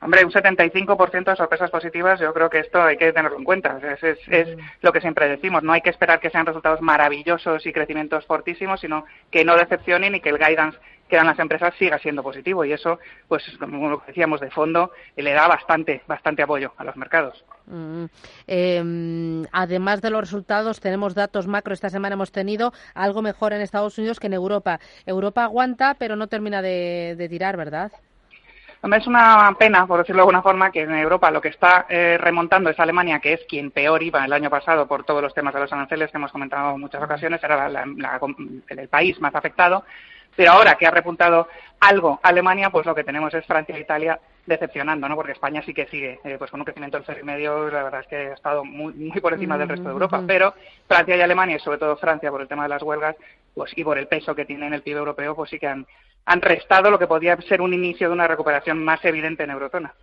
Hombre, 0.00 0.24
un 0.24 0.32
75% 0.32 1.24
de 1.30 1.36
sorpresas 1.36 1.70
positivas, 1.70 2.18
yo 2.18 2.34
creo 2.34 2.50
que 2.50 2.58
esto 2.58 2.82
hay 2.82 2.96
que 2.96 3.12
tenerlo 3.12 3.38
en 3.38 3.44
cuenta. 3.44 3.78
Es, 3.80 4.02
es, 4.02 4.18
es, 4.26 4.56
mm. 4.56 4.60
lo 4.82 4.92
que 4.92 5.00
siempre 5.00 5.28
decimos, 5.28 5.62
no 5.62 5.72
hay 5.72 5.82
que 5.82 5.90
esperar 5.90 6.18
que 6.18 6.30
sean 6.30 6.46
resultados 6.46 6.80
maravillosos 6.80 7.64
y 7.64 7.72
crecimientos 7.72 8.26
fortísimos, 8.26 8.80
sino 8.80 9.04
que 9.30 9.44
no 9.44 9.56
decepcionen 9.56 10.16
y 10.16 10.20
que 10.20 10.30
el 10.30 10.38
guidance 10.38 10.80
quedan 11.10 11.26
las 11.26 11.38
empresas 11.38 11.74
siga 11.78 11.98
siendo 11.98 12.22
positivo 12.22 12.64
y 12.64 12.72
eso, 12.72 12.98
pues 13.28 13.44
como 13.58 13.90
lo 13.90 14.02
decíamos 14.06 14.40
de 14.40 14.50
fondo, 14.50 14.92
le 15.16 15.32
da 15.32 15.46
bastante, 15.46 16.02
bastante 16.06 16.42
apoyo 16.42 16.72
a 16.78 16.84
los 16.84 16.96
mercados. 16.96 17.44
Mm. 17.66 18.04
Em, 18.46 19.44
además 19.52 20.00
de 20.00 20.10
los 20.10 20.20
resultados, 20.20 20.80
tenemos 20.80 21.14
datos 21.14 21.46
macro. 21.46 21.74
Esta 21.74 21.90
semana 21.90 22.14
hemos 22.14 22.32
tenido 22.32 22.72
algo 22.94 23.22
mejor 23.22 23.52
en 23.52 23.60
Estados 23.60 23.98
Unidos 23.98 24.18
que 24.18 24.26
en 24.26 24.34
Europa. 24.34 24.80
Europa 25.06 25.44
aguanta, 25.44 25.94
pero 25.98 26.16
no 26.16 26.28
termina 26.28 26.62
de, 26.62 27.26
tirar, 27.30 27.56
¿verdad? 27.56 27.92
Es 28.82 29.06
una 29.06 29.54
pena, 29.58 29.86
por 29.86 29.98
decirlo 29.98 30.20
de 30.20 30.22
alguna 30.22 30.42
forma, 30.42 30.70
que 30.70 30.80
en 30.82 30.94
Europa 30.94 31.30
lo 31.30 31.42
que 31.42 31.48
está 31.48 31.84
eh, 31.88 32.16
remontando 32.18 32.70
es 32.70 32.80
Alemania, 32.80 33.20
que 33.20 33.34
es 33.34 33.40
quien 33.46 33.70
peor 33.70 34.02
iba 34.02 34.24
el 34.24 34.32
año 34.32 34.48
pasado 34.48 34.88
por 34.88 35.04
todos 35.04 35.20
los 35.20 35.34
temas 35.34 35.52
de 35.52 35.60
los 35.60 35.72
aranceles 35.72 36.10
que 36.10 36.16
hemos 36.16 36.32
comentado 36.32 36.74
en 36.74 36.80
muchas 36.80 37.02
ocasiones, 37.02 37.44
era 37.44 37.68
el 37.68 38.88
país 38.88 39.20
más 39.20 39.34
afectado. 39.34 39.84
Pero 40.36 40.52
ahora 40.52 40.76
que 40.76 40.86
ha 40.86 40.90
repuntado 40.90 41.48
algo 41.80 42.20
Alemania, 42.22 42.70
pues 42.70 42.86
lo 42.86 42.94
que 42.94 43.04
tenemos 43.04 43.32
es 43.34 43.44
Francia 43.46 43.76
e 43.76 43.80
Italia 43.80 44.20
decepcionando, 44.46 45.08
¿no? 45.08 45.16
Porque 45.16 45.32
España 45.32 45.62
sí 45.64 45.72
que 45.72 45.86
sigue, 45.86 46.20
eh, 46.24 46.36
pues 46.38 46.50
con 46.50 46.60
un 46.60 46.64
crecimiento 46.64 46.98
del 46.98 47.18
y 47.20 47.22
medio, 47.22 47.70
la 47.70 47.84
verdad 47.84 48.00
es 48.00 48.06
que 48.06 48.16
ha 48.16 48.34
estado 48.34 48.64
muy, 48.64 48.92
muy 48.94 49.20
por 49.20 49.32
encima 49.32 49.56
del 49.56 49.68
resto 49.68 49.88
de 49.88 49.92
Europa. 49.92 50.22
Pero 50.26 50.54
Francia 50.86 51.16
y 51.16 51.20
Alemania, 51.20 51.56
y 51.56 51.60
sobre 51.60 51.78
todo 51.78 51.96
Francia 51.96 52.30
por 52.30 52.40
el 52.40 52.48
tema 52.48 52.64
de 52.64 52.70
las 52.70 52.82
huelgas, 52.82 53.16
pues 53.54 53.72
y 53.76 53.84
por 53.84 53.98
el 53.98 54.08
peso 54.08 54.34
que 54.34 54.44
tiene 54.44 54.66
en 54.66 54.74
el 54.74 54.82
PIB 54.82 54.98
europeo, 54.98 55.34
pues 55.34 55.50
sí 55.50 55.58
que 55.58 55.66
han, 55.66 55.86
han 56.26 56.40
restado 56.40 56.90
lo 56.90 56.98
que 56.98 57.06
podía 57.06 57.36
ser 57.42 57.60
un 57.60 57.74
inicio 57.74 58.08
de 58.08 58.14
una 58.14 58.28
recuperación 58.28 58.82
más 58.84 59.04
evidente 59.04 59.44
en 59.44 59.50
eurozona. 59.50 59.94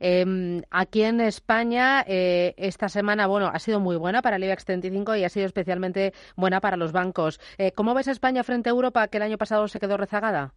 Em, 0.00 0.62
aquí 0.70 1.02
en 1.02 1.20
España 1.20 2.04
eh, 2.06 2.54
esta 2.56 2.88
semana, 2.88 3.26
bueno, 3.26 3.50
ha 3.52 3.58
sido 3.58 3.80
muy 3.80 3.96
buena 3.96 4.22
para 4.22 4.36
el 4.36 4.44
IBEX 4.44 4.64
35 4.64 5.16
y 5.16 5.24
ha 5.24 5.28
sido 5.28 5.46
especialmente 5.46 6.12
buena 6.36 6.60
para 6.60 6.76
los 6.76 6.92
bancos. 6.92 7.40
Eh, 7.58 7.72
¿Cómo 7.72 7.94
ves 7.94 8.08
España 8.08 8.44
frente 8.44 8.70
a 8.70 8.72
Europa, 8.72 9.08
que 9.08 9.18
el 9.18 9.24
año 9.24 9.38
pasado 9.38 9.68
se 9.68 9.80
quedó 9.80 9.96
rezagada? 9.96 10.52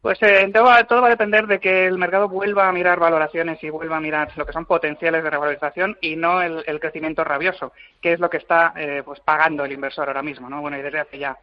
Pues 0.00 0.18
eh, 0.22 0.50
todo, 0.52 1.02
va 1.02 1.06
a 1.06 1.10
depender 1.10 1.46
de 1.46 1.60
que 1.60 1.86
el 1.86 1.98
mercado 1.98 2.26
vuelva 2.26 2.68
a 2.68 2.72
mirar 2.72 2.98
valoraciones 2.98 3.62
y 3.62 3.68
vuelva 3.68 3.98
a 3.98 4.00
mirar 4.00 4.30
lo 4.36 4.46
que 4.46 4.52
son 4.52 4.64
potenciales 4.64 5.22
de 5.22 5.28
revalorización 5.28 5.98
y 6.00 6.16
no 6.16 6.40
el, 6.40 6.80
crecimiento 6.80 7.22
rabioso, 7.22 7.72
que 8.00 8.14
es 8.14 8.20
lo 8.20 8.30
que 8.30 8.38
está 8.38 8.72
eh, 8.76 9.02
pues 9.04 9.20
pagando 9.20 9.62
el 9.62 9.72
inversor 9.72 10.08
ahora 10.08 10.22
mismo, 10.22 10.48
¿no? 10.48 10.62
Bueno, 10.62 10.78
y 10.78 10.82
desde 10.82 11.00
hace 11.00 11.18
ya 11.18 11.36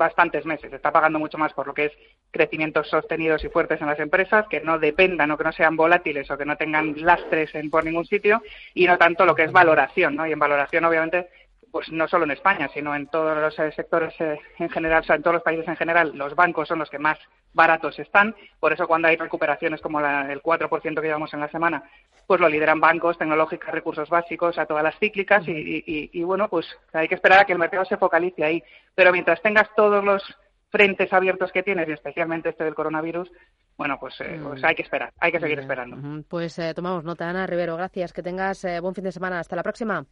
bastantes 0.00 0.46
meses. 0.46 0.72
Está 0.72 0.90
pagando 0.90 1.18
mucho 1.18 1.36
más 1.36 1.52
por 1.52 1.66
lo 1.66 1.74
que 1.74 1.84
es 1.84 1.92
crecimientos 2.30 2.88
sostenidos 2.88 3.44
y 3.44 3.50
fuertes 3.50 3.80
en 3.82 3.86
las 3.86 4.00
empresas, 4.00 4.46
que 4.48 4.62
no 4.62 4.78
dependan 4.78 5.30
o 5.30 5.36
que 5.36 5.44
no 5.44 5.52
sean 5.52 5.76
volátiles 5.76 6.30
o 6.30 6.38
que 6.38 6.46
no 6.46 6.56
tengan 6.56 6.94
lastres 6.96 7.54
en, 7.54 7.68
por 7.68 7.84
ningún 7.84 8.06
sitio, 8.06 8.42
y 8.72 8.86
no 8.86 8.96
tanto 8.96 9.26
lo 9.26 9.34
que 9.34 9.44
es 9.44 9.52
valoración, 9.52 10.16
¿no? 10.16 10.26
Y 10.26 10.32
en 10.32 10.38
valoración, 10.38 10.86
obviamente, 10.86 11.28
pues 11.70 11.90
no 11.92 12.08
solo 12.08 12.24
en 12.24 12.32
España, 12.32 12.68
sino 12.72 12.94
en 12.94 13.06
todos 13.06 13.36
los 13.36 13.58
eh, 13.58 13.72
sectores 13.72 14.14
eh, 14.20 14.38
en 14.58 14.68
general, 14.68 15.02
o 15.02 15.04
sea, 15.04 15.16
en 15.16 15.22
todos 15.22 15.34
los 15.34 15.42
países 15.42 15.66
en 15.68 15.76
general, 15.76 16.12
los 16.14 16.34
bancos 16.34 16.68
son 16.68 16.78
los 16.78 16.90
que 16.90 16.98
más 16.98 17.18
baratos 17.52 17.98
están. 17.98 18.34
Por 18.58 18.72
eso 18.72 18.86
cuando 18.86 19.08
hay 19.08 19.16
recuperaciones 19.16 19.80
como 19.80 20.00
la, 20.00 20.32
el 20.32 20.42
4% 20.42 20.94
que 20.94 21.06
llevamos 21.06 21.32
en 21.34 21.40
la 21.40 21.48
semana, 21.48 21.82
pues 22.26 22.40
lo 22.40 22.48
lideran 22.48 22.80
bancos, 22.80 23.18
tecnológicas, 23.18 23.72
recursos 23.72 24.08
básicos, 24.08 24.58
a 24.58 24.66
todas 24.66 24.84
las 24.84 24.98
cíclicas 24.98 25.42
y, 25.46 26.22
bueno, 26.22 26.48
pues 26.48 26.66
hay 26.92 27.08
que 27.08 27.16
esperar 27.16 27.40
a 27.40 27.44
que 27.44 27.52
el 27.52 27.58
mercado 27.58 27.84
se 27.84 27.96
focalice 27.96 28.44
ahí. 28.44 28.62
Pero 28.94 29.12
mientras 29.12 29.42
tengas 29.42 29.68
todos 29.74 30.04
los 30.04 30.22
frentes 30.70 31.12
abiertos 31.12 31.50
que 31.50 31.64
tienes 31.64 31.88
y 31.88 31.92
especialmente 31.92 32.50
este 32.50 32.62
del 32.62 32.76
coronavirus, 32.76 33.30
bueno, 33.76 33.98
pues, 33.98 34.20
eh, 34.20 34.38
pues 34.40 34.62
hay 34.62 34.76
que 34.76 34.82
esperar, 34.82 35.12
hay 35.18 35.32
que 35.32 35.40
seguir 35.40 35.58
esperando. 35.58 36.22
Pues 36.28 36.60
tomamos 36.76 37.02
nota, 37.02 37.28
Ana 37.28 37.46
Rivero, 37.46 37.76
gracias, 37.76 38.12
que 38.12 38.22
tengas 38.22 38.64
buen 38.80 38.94
fin 38.94 39.04
de 39.04 39.12
semana, 39.12 39.40
hasta 39.40 39.56
la 39.56 39.64
próxima. 39.64 40.06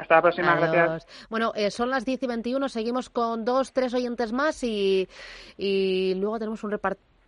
Hasta 0.00 0.14
la 0.14 0.22
próxima, 0.22 0.56
gracias. 0.56 1.06
Bueno, 1.28 1.52
eh, 1.54 1.70
son 1.70 1.90
las 1.90 2.06
10 2.06 2.22
y 2.22 2.26
21, 2.26 2.68
seguimos 2.70 3.10
con 3.10 3.44
dos, 3.44 3.72
tres 3.72 3.92
oyentes 3.92 4.32
más 4.32 4.62
y, 4.64 5.08
y 5.58 6.14
luego 6.14 6.38
tenemos 6.38 6.64
un 6.64 6.72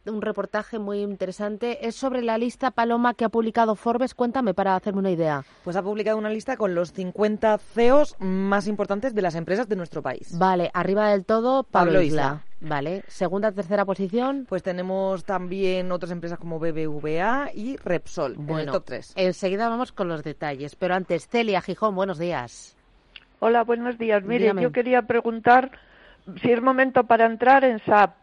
un 0.06 0.22
reportaje 0.22 0.78
muy 0.78 1.00
interesante. 1.00 1.87
Es 1.87 1.94
sobre 1.94 2.22
la 2.22 2.38
lista 2.38 2.70
Paloma 2.72 3.14
que 3.14 3.24
ha 3.24 3.28
publicado 3.28 3.76
Forbes. 3.76 4.14
Cuéntame 4.14 4.54
para 4.54 4.74
hacerme 4.74 5.00
una 5.00 5.11
idea. 5.11 5.44
Pues 5.62 5.76
ha 5.76 5.82
publicado 5.82 6.18
una 6.18 6.30
lista 6.30 6.56
con 6.56 6.74
los 6.74 6.92
50 6.92 7.58
CEOs 7.58 8.16
más 8.18 8.66
importantes 8.66 9.14
de 9.14 9.22
las 9.22 9.35
empresas 9.35 9.68
de 9.68 9.76
nuestro 9.76 10.02
país. 10.02 10.37
Vale, 10.37 10.70
arriba 10.74 11.11
del 11.11 11.24
todo 11.24 11.62
Pablo, 11.62 12.02
Isla. 12.02 12.42
Vale, 12.64 13.03
segunda, 13.09 13.51
tercera 13.51 13.85
posición. 13.85 14.46
Pues 14.48 14.62
tenemos 14.62 15.25
también 15.25 15.90
otras 15.90 16.12
empresas 16.12 16.38
como 16.38 16.61
BBVA 16.61 17.51
y 17.53 17.77
Repsol 17.77 18.35
bueno, 18.37 18.61
en 18.61 18.68
el 18.68 18.72
top 18.72 18.85
3. 18.85 19.14
Enseguida 19.16 19.68
vamos 19.68 19.90
con 19.90 20.09
los 20.09 20.22
detalles, 20.22 20.77
pero 20.77 20.94
antes, 20.94 21.27
Celia 21.27 21.61
Gijón, 21.61 21.96
buenos 21.96 22.20
días. 22.20 22.77
Hola, 23.40 23.64
buenos 23.64 23.98
días. 23.98 24.22
Mire, 24.22 24.53
yo 24.61 24.70
quería 24.70 25.03
preguntar 25.03 25.72
si 26.40 26.53
es 26.53 26.62
momento 26.62 27.03
para 27.03 27.27
entrar 27.27 27.64
en 27.64 27.81
SAP 27.81 28.14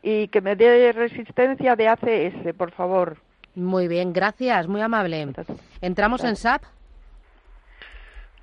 y 0.00 0.28
que 0.28 0.40
me 0.42 0.54
dé 0.54 0.92
resistencia 0.92 1.74
de 1.74 1.88
ACS, 1.88 2.54
por 2.56 2.70
favor. 2.70 3.16
Muy 3.56 3.88
bien, 3.88 4.12
gracias, 4.12 4.68
muy 4.68 4.80
amable. 4.80 5.26
¿Entramos 5.80 6.22
en 6.22 6.36
SAP? 6.36 6.62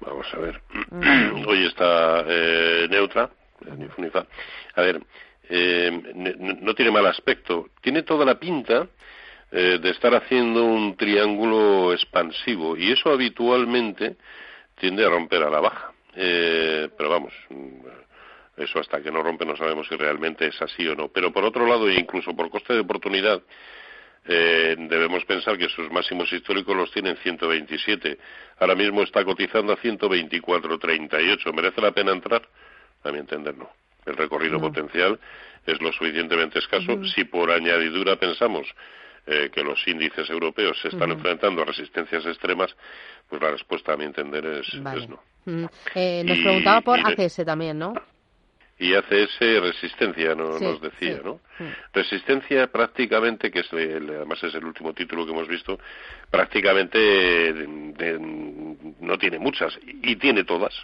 Vamos 0.01 0.27
a 0.33 0.37
ver. 0.37 0.61
Mm. 0.91 1.45
Hoy 1.47 1.65
está 1.65 2.25
eh, 2.27 2.87
neutra. 2.89 3.29
A 4.75 4.81
ver, 4.81 5.01
eh, 5.49 5.91
no 6.61 6.73
tiene 6.73 6.91
mal 6.91 7.05
aspecto. 7.05 7.69
Tiene 7.81 8.03
toda 8.03 8.25
la 8.25 8.39
pinta 8.39 8.87
eh, 9.51 9.79
de 9.81 9.89
estar 9.89 10.13
haciendo 10.15 10.63
un 10.63 10.95
triángulo 10.95 11.93
expansivo 11.93 12.75
y 12.77 12.91
eso 12.91 13.11
habitualmente 13.11 14.17
tiende 14.79 15.05
a 15.05 15.09
romper 15.09 15.43
a 15.43 15.49
la 15.49 15.59
baja. 15.59 15.91
Eh, 16.15 16.89
pero 16.97 17.09
vamos, 17.09 17.33
eso 18.57 18.79
hasta 18.79 19.01
que 19.01 19.11
no 19.11 19.21
rompe 19.21 19.45
no 19.45 19.57
sabemos 19.57 19.87
si 19.87 19.95
realmente 19.95 20.47
es 20.47 20.61
así 20.61 20.87
o 20.87 20.95
no. 20.95 21.09
Pero 21.09 21.31
por 21.31 21.43
otro 21.43 21.67
lado, 21.67 21.89
e 21.89 21.95
incluso 21.95 22.35
por 22.35 22.49
coste 22.49 22.73
de 22.73 22.79
oportunidad, 22.79 23.41
debemos 24.27 25.23
pensar 25.25 25.55
que 25.55 25.69
sus 25.69 25.91
máximos 25.91 26.33
históricos 26.33 26.75
los 26.75 26.91
tiene 26.91 27.11
en 27.11 27.17
127. 27.17 28.17
Ahora 28.59 28.73
mismo 28.73 29.03
está 29.03 29.23
cotizando 29.23 29.73
a 29.73 29.77
124.38. 29.77 31.53
¿Merece 31.53 31.79
la 31.79 31.91
pena 31.91 32.11
entrar? 32.11 32.41
A 33.03 33.11
mi 33.11 33.19
entender, 33.19 33.55
no 33.55 33.84
el 34.05 34.17
recorrido 34.17 34.59
potencial 34.59 35.19
es 35.65 35.81
lo 35.81 35.91
suficientemente 35.91 36.59
escaso. 36.59 37.03
Si 37.05 37.23
por 37.23 37.51
añadidura 37.51 38.15
pensamos 38.17 38.67
eh, 39.27 39.49
que 39.51 39.63
los 39.63 39.85
índices 39.87 40.29
europeos 40.29 40.79
se 40.81 40.89
están 40.89 41.11
enfrentando 41.11 41.61
a 41.61 41.65
resistencias 41.65 42.25
extremas, 42.25 42.75
pues 43.27 43.41
la 43.41 43.51
respuesta 43.51 43.93
a 43.93 43.97
mi 43.97 44.05
entender 44.05 44.45
es, 44.45 44.73
no. 44.75 45.19
Eh, 45.95 46.23
nos 46.25 46.37
preguntaba 46.39 46.81
por 46.81 46.99
ACS 46.99 47.43
también, 47.45 47.79
¿no? 47.79 47.93
Y 48.77 48.93
ACS 48.93 49.39
resistencia, 49.39 50.35
no, 50.35 50.59
nos 50.59 50.81
decía, 50.81 51.21
¿no? 51.23 51.39
Resistencia 51.93 52.67
prácticamente, 52.67 53.49
que 53.49 53.61
es 53.61 53.71
además 53.71 54.43
es 54.43 54.53
el 54.53 54.65
último 54.65 54.93
título 54.93 55.25
que 55.25 55.31
hemos 55.31 55.47
visto, 55.47 55.79
prácticamente 56.29 57.53
no 58.99 59.17
tiene 59.17 59.39
muchas 59.39 59.79
y 59.83 60.17
tiene 60.17 60.43
todas. 60.43 60.75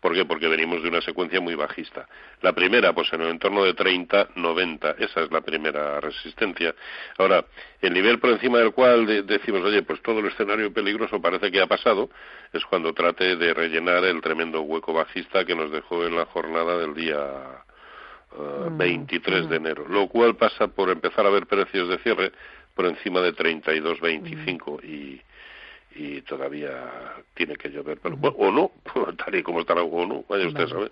¿Por 0.00 0.14
qué? 0.14 0.24
Porque 0.24 0.48
venimos 0.48 0.82
de 0.82 0.88
una 0.88 1.02
secuencia 1.02 1.40
muy 1.40 1.54
bajista. 1.54 2.08
La 2.40 2.52
primera, 2.54 2.94
pues 2.94 3.12
en 3.12 3.20
el 3.20 3.28
entorno 3.28 3.64
de 3.64 3.74
30, 3.74 4.30
90, 4.34 4.92
esa 4.98 5.20
es 5.20 5.30
la 5.30 5.42
primera 5.42 6.00
resistencia. 6.00 6.74
Ahora, 7.18 7.44
el 7.82 7.92
nivel 7.92 8.18
por 8.18 8.30
encima 8.30 8.58
del 8.58 8.72
cual 8.72 9.26
decimos, 9.26 9.60
oye, 9.62 9.82
pues 9.82 10.00
todo 10.02 10.20
el 10.20 10.26
escenario 10.26 10.72
peligroso 10.72 11.20
parece 11.20 11.50
que 11.50 11.60
ha 11.60 11.66
pasado, 11.66 12.08
es 12.52 12.64
cuando 12.64 12.94
trate 12.94 13.36
de 13.36 13.52
rellenar 13.52 14.04
el 14.04 14.22
tremendo 14.22 14.62
hueco 14.62 14.94
bajista 14.94 15.44
que 15.44 15.54
nos 15.54 15.70
dejó 15.70 16.06
en 16.06 16.16
la 16.16 16.24
jornada 16.24 16.78
del 16.78 16.94
día 16.94 17.64
23 18.70 19.42
uh, 19.42 19.46
mm, 19.46 19.48
de 19.50 19.58
mm. 19.58 19.66
enero. 19.66 19.86
Lo 19.88 20.08
cual 20.08 20.36
pasa 20.36 20.68
por 20.68 20.88
empezar 20.88 21.26
a 21.26 21.30
ver 21.30 21.46
precios 21.46 21.88
de 21.88 21.98
cierre 21.98 22.32
por 22.74 22.86
encima 22.86 23.20
de 23.20 23.32
32, 23.32 24.00
25 24.00 24.80
y 24.82 25.20
y 25.94 26.22
todavía 26.22 26.70
tiene 27.34 27.56
que 27.56 27.68
llover, 27.68 27.98
pero, 28.00 28.16
o 28.16 28.50
no, 28.50 28.70
tal 29.16 29.34
y 29.34 29.42
como 29.42 29.60
estará, 29.60 29.82
o 29.82 30.06
no, 30.06 30.24
vaya 30.28 30.46
usted 30.46 30.64
a 30.64 30.68
saber. 30.68 30.90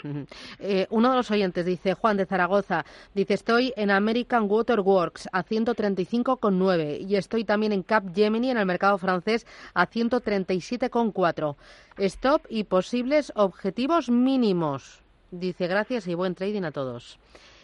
Eh, 0.59 0.87
uno 0.91 1.11
de 1.11 1.17
los 1.17 1.31
oyentes 1.31 1.65
dice, 1.65 1.95
Juan 1.95 2.17
de 2.17 2.27
Zaragoza, 2.27 2.85
dice, 3.15 3.35
estoy 3.35 3.73
en 3.77 3.91
American 3.91 4.47
Water 4.51 4.81
Works 4.81 5.29
a 5.33 5.45
135,9 5.45 7.07
y 7.09 7.17
estoy 7.17 7.45
también 7.45 7.73
en 7.73 7.83
Cap 7.83 8.05
Gemini 8.15 8.51
en 8.51 8.59
el 8.59 8.67
mercado 8.67 8.99
francés 8.99 9.47
a 9.75 9.89
137,4. 9.89 11.57
Stop 11.99 12.47
y 12.49 12.65
posibles 12.65 13.33
objetivos 13.37 14.11
mínimos. 14.11 15.03
Dice, 15.31 15.67
gracias 15.67 16.09
y 16.09 16.15
buen 16.15 16.35
trading 16.35 16.63
a 16.63 16.73
todos 16.73 17.19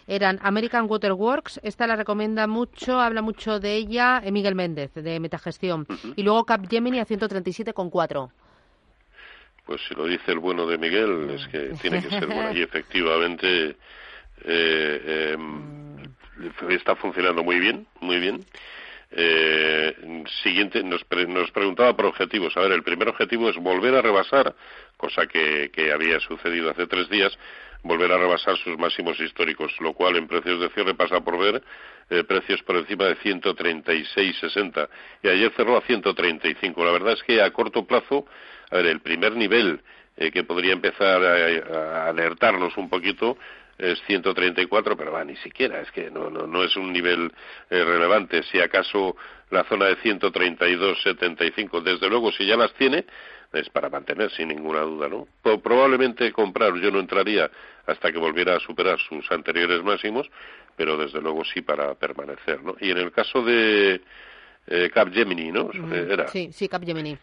eran 0.07 0.38
American 0.43 0.87
Water 0.88 1.12
Works, 1.12 1.61
esta 1.62 1.87
la 1.87 1.97
recomienda 1.97 2.47
mucho, 2.47 3.01
habla 3.01 3.23
mucho 3.23 3.61
de 3.61 3.75
ella 3.75 4.21
eh, 4.25 4.31
Miguel 4.31 4.55
Méndez, 4.55 4.93
de 4.95 5.21
Metagestión, 5.21 5.87
y 6.17 6.23
luego 6.23 6.45
Capgemini 6.45 7.01
a 7.01 7.07
137,4. 7.07 8.31
Pues 9.67 9.81
si 9.88 9.95
lo 9.95 10.07
dice 10.07 10.33
el 10.33 10.40
bueno 10.40 10.67
de 10.67 10.77
Miguel, 10.77 11.31
es 11.31 11.47
que 11.49 11.72
tiene 11.81 12.03
que 12.03 12.11
ser 12.11 12.26
bueno, 12.26 12.53
y 12.53 12.62
efectivamente 12.62 13.76
eh, 14.45 15.33
em, 15.33 15.97
está 16.68 16.97
funcionando 16.97 17.43
muy 17.43 17.59
bien, 17.59 17.87
muy 18.01 18.18
bien. 18.18 18.45
Eh, 19.16 20.24
siguiente, 20.43 20.83
nos, 20.83 21.07
nos, 21.28 21.51
preguntaba 21.53 21.95
por 21.95 22.07
objetivos. 22.07 22.57
A 22.57 22.61
ver, 22.61 22.72
el 22.72 22.83
primer 22.83 23.09
objetivo 23.09 23.49
es 23.49 23.57
volver 23.57 23.95
a 23.95 24.03
rebasar, 24.03 24.55
cosa 24.97 25.26
que, 25.26 25.70
que 25.72 25.93
había 25.93 26.18
sucedido 26.18 26.70
hace 26.70 26.87
tres 26.89 27.09
días, 27.09 27.33
volver 27.85 28.11
a 28.11 28.18
rebasar 28.18 28.57
sus 28.57 28.76
máximos 28.78 29.20
históricos, 29.20 29.72
lo 29.80 29.93
cual 29.93 30.16
en 30.16 30.26
precios 30.26 30.59
de 30.59 30.70
cierre 30.70 30.95
pasa 30.95 31.20
por 31.20 31.39
ver 31.39 31.62
eh, 32.11 32.24
precios 32.24 32.62
por 32.62 32.76
encima 32.76 33.05
de 33.05 33.16
136,60 33.18 34.89
y 35.22 35.28
ayer 35.28 35.53
cerró 35.57 35.76
a 35.76 35.82
135. 35.82 36.85
La 36.85 36.93
verdad 36.93 37.12
es 37.12 37.22
que 37.22 37.41
a 37.41 37.51
corto 37.53 37.87
plazo, 37.87 38.26
a 38.70 38.76
ver, 38.76 38.87
el 38.87 39.01
primer 39.01 39.37
nivel 39.37 39.80
eh, 40.16 40.30
que 40.30 40.45
podría 40.45 40.72
empezar 40.72 41.22
a, 41.22 42.09
alertarnos 42.09 42.76
un 42.76 42.89
poquito 42.89 43.37
es 43.76 44.01
134, 44.07 44.97
pero 44.97 45.12
va, 45.12 45.24
ni 45.24 45.37
siquiera, 45.37 45.80
es 45.80 45.91
que 45.91 46.11
no, 46.11 46.30
no, 46.30 46.47
no 46.47 46.62
es 46.62 46.76
un 46.76 46.93
nivel 46.93 47.32
eh, 47.70 47.85
relevante. 47.85 48.43
Si 48.45 48.61
acaso 48.61 49.16
la 49.51 49.64
zona 49.64 49.87
de 49.87 49.99
132,75, 49.99 51.82
desde 51.82 52.09
luego, 52.09 52.32
si 52.32 52.47
ya 52.47 52.57
las 52.57 52.72
tiene, 52.74 53.05
es 53.55 53.68
para 53.70 53.88
mantener 53.88 54.30
sin 54.32 54.48
ninguna 54.48 54.80
duda, 54.80 55.09
¿no? 55.09 55.26
probablemente 55.59 56.32
comprar, 56.32 56.74
yo 56.74 56.90
no 56.90 57.00
entraría 57.00 57.50
hasta 57.86 58.11
que 58.11 58.18
volviera 58.18 58.57
a 58.57 58.61
superar 58.61 58.98
sus 58.98 59.30
anteriores 59.30 59.82
máximos, 59.82 60.30
pero 60.76 60.96
desde 60.96 61.20
luego 61.20 61.44
sí 61.44 61.62
para 61.62 61.94
permanecer, 61.94 62.62
¿no? 62.62 62.76
Y 62.80 62.90
en 62.90 62.98
el 62.98 63.12
caso 63.12 63.42
de 63.42 64.00
eh, 64.66 64.90
Capgemini, 64.92 65.52
¿no? 65.52 65.70
Era. 65.92 66.28
Sí, 66.28 66.50
sí, 66.52 66.68
Capgemini. 66.68 67.16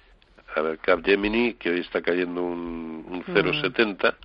A 0.56 0.62
ver, 0.62 0.78
Capgemini, 0.80 1.54
que 1.56 1.72
hoy 1.72 1.80
está 1.80 2.02
cayendo 2.02 2.44
un, 2.44 3.06
un 3.10 3.24
0,70. 3.24 4.16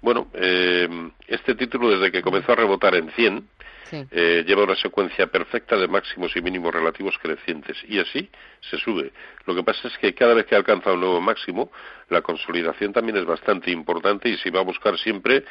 Bueno, 0.00 0.28
eh, 0.34 0.88
este 1.26 1.54
título 1.54 1.90
desde 1.90 2.12
que 2.12 2.22
comenzó 2.22 2.52
a 2.52 2.56
rebotar 2.56 2.94
en 2.94 3.10
100 3.10 3.48
eh, 3.92 4.44
lleva 4.46 4.64
una 4.64 4.76
secuencia 4.76 5.26
perfecta 5.26 5.76
de 5.76 5.88
máximos 5.88 6.36
y 6.36 6.42
mínimos 6.42 6.74
relativos 6.74 7.16
crecientes 7.18 7.76
y 7.88 7.98
así 7.98 8.28
se 8.70 8.78
sube. 8.78 9.12
Lo 9.46 9.54
que 9.54 9.62
pasa 9.62 9.88
es 9.88 9.98
que 9.98 10.14
cada 10.14 10.34
vez 10.34 10.46
que 10.46 10.54
alcanza 10.54 10.92
un 10.92 11.00
nuevo 11.00 11.20
máximo, 11.20 11.70
la 12.08 12.22
consolidación 12.22 12.92
también 12.92 13.16
es 13.16 13.24
bastante 13.24 13.70
importante 13.70 14.28
y 14.28 14.36
se 14.38 14.50
va 14.50 14.60
a 14.60 14.64
buscar 14.64 14.98
siempre 14.98 15.44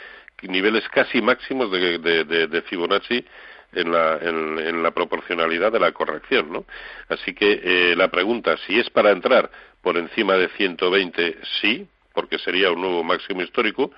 niveles 0.43 0.87
casi 0.89 1.21
máximos 1.21 1.71
de, 1.71 1.97
de, 1.97 2.61
Fibonacci 2.63 3.25
en 3.73 3.91
la, 3.91 4.17
en, 4.21 4.83
la, 4.83 4.91
proporcionalidad 4.91 5.71
de 5.71 5.79
la 5.79 5.91
corrección, 5.91 6.51
¿no? 6.51 6.65
Así 7.09 7.33
que 7.33 7.61
eh, 7.63 7.95
la 7.95 8.09
pregunta, 8.09 8.55
si 8.65 8.79
es 8.79 8.89
para 8.89 9.11
entrar 9.11 9.49
por 9.81 9.97
encima 9.97 10.35
de 10.35 10.49
120, 10.49 11.37
sí, 11.61 11.87
porque 12.13 12.39
sería 12.39 12.71
un 12.71 12.81
nuevo 12.81 13.03
máximo 13.03 13.41
histórico, 13.41 13.91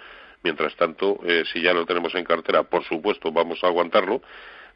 Mientras 0.43 0.75
tanto, 0.75 1.19
eh, 1.25 1.43
si 1.51 1.61
ya 1.61 1.73
lo 1.73 1.85
tenemos 1.85 2.13
en 2.15 2.23
cartera, 2.23 2.63
por 2.63 2.83
supuesto, 2.83 3.31
vamos 3.31 3.63
a 3.63 3.67
aguantarlo, 3.67 4.21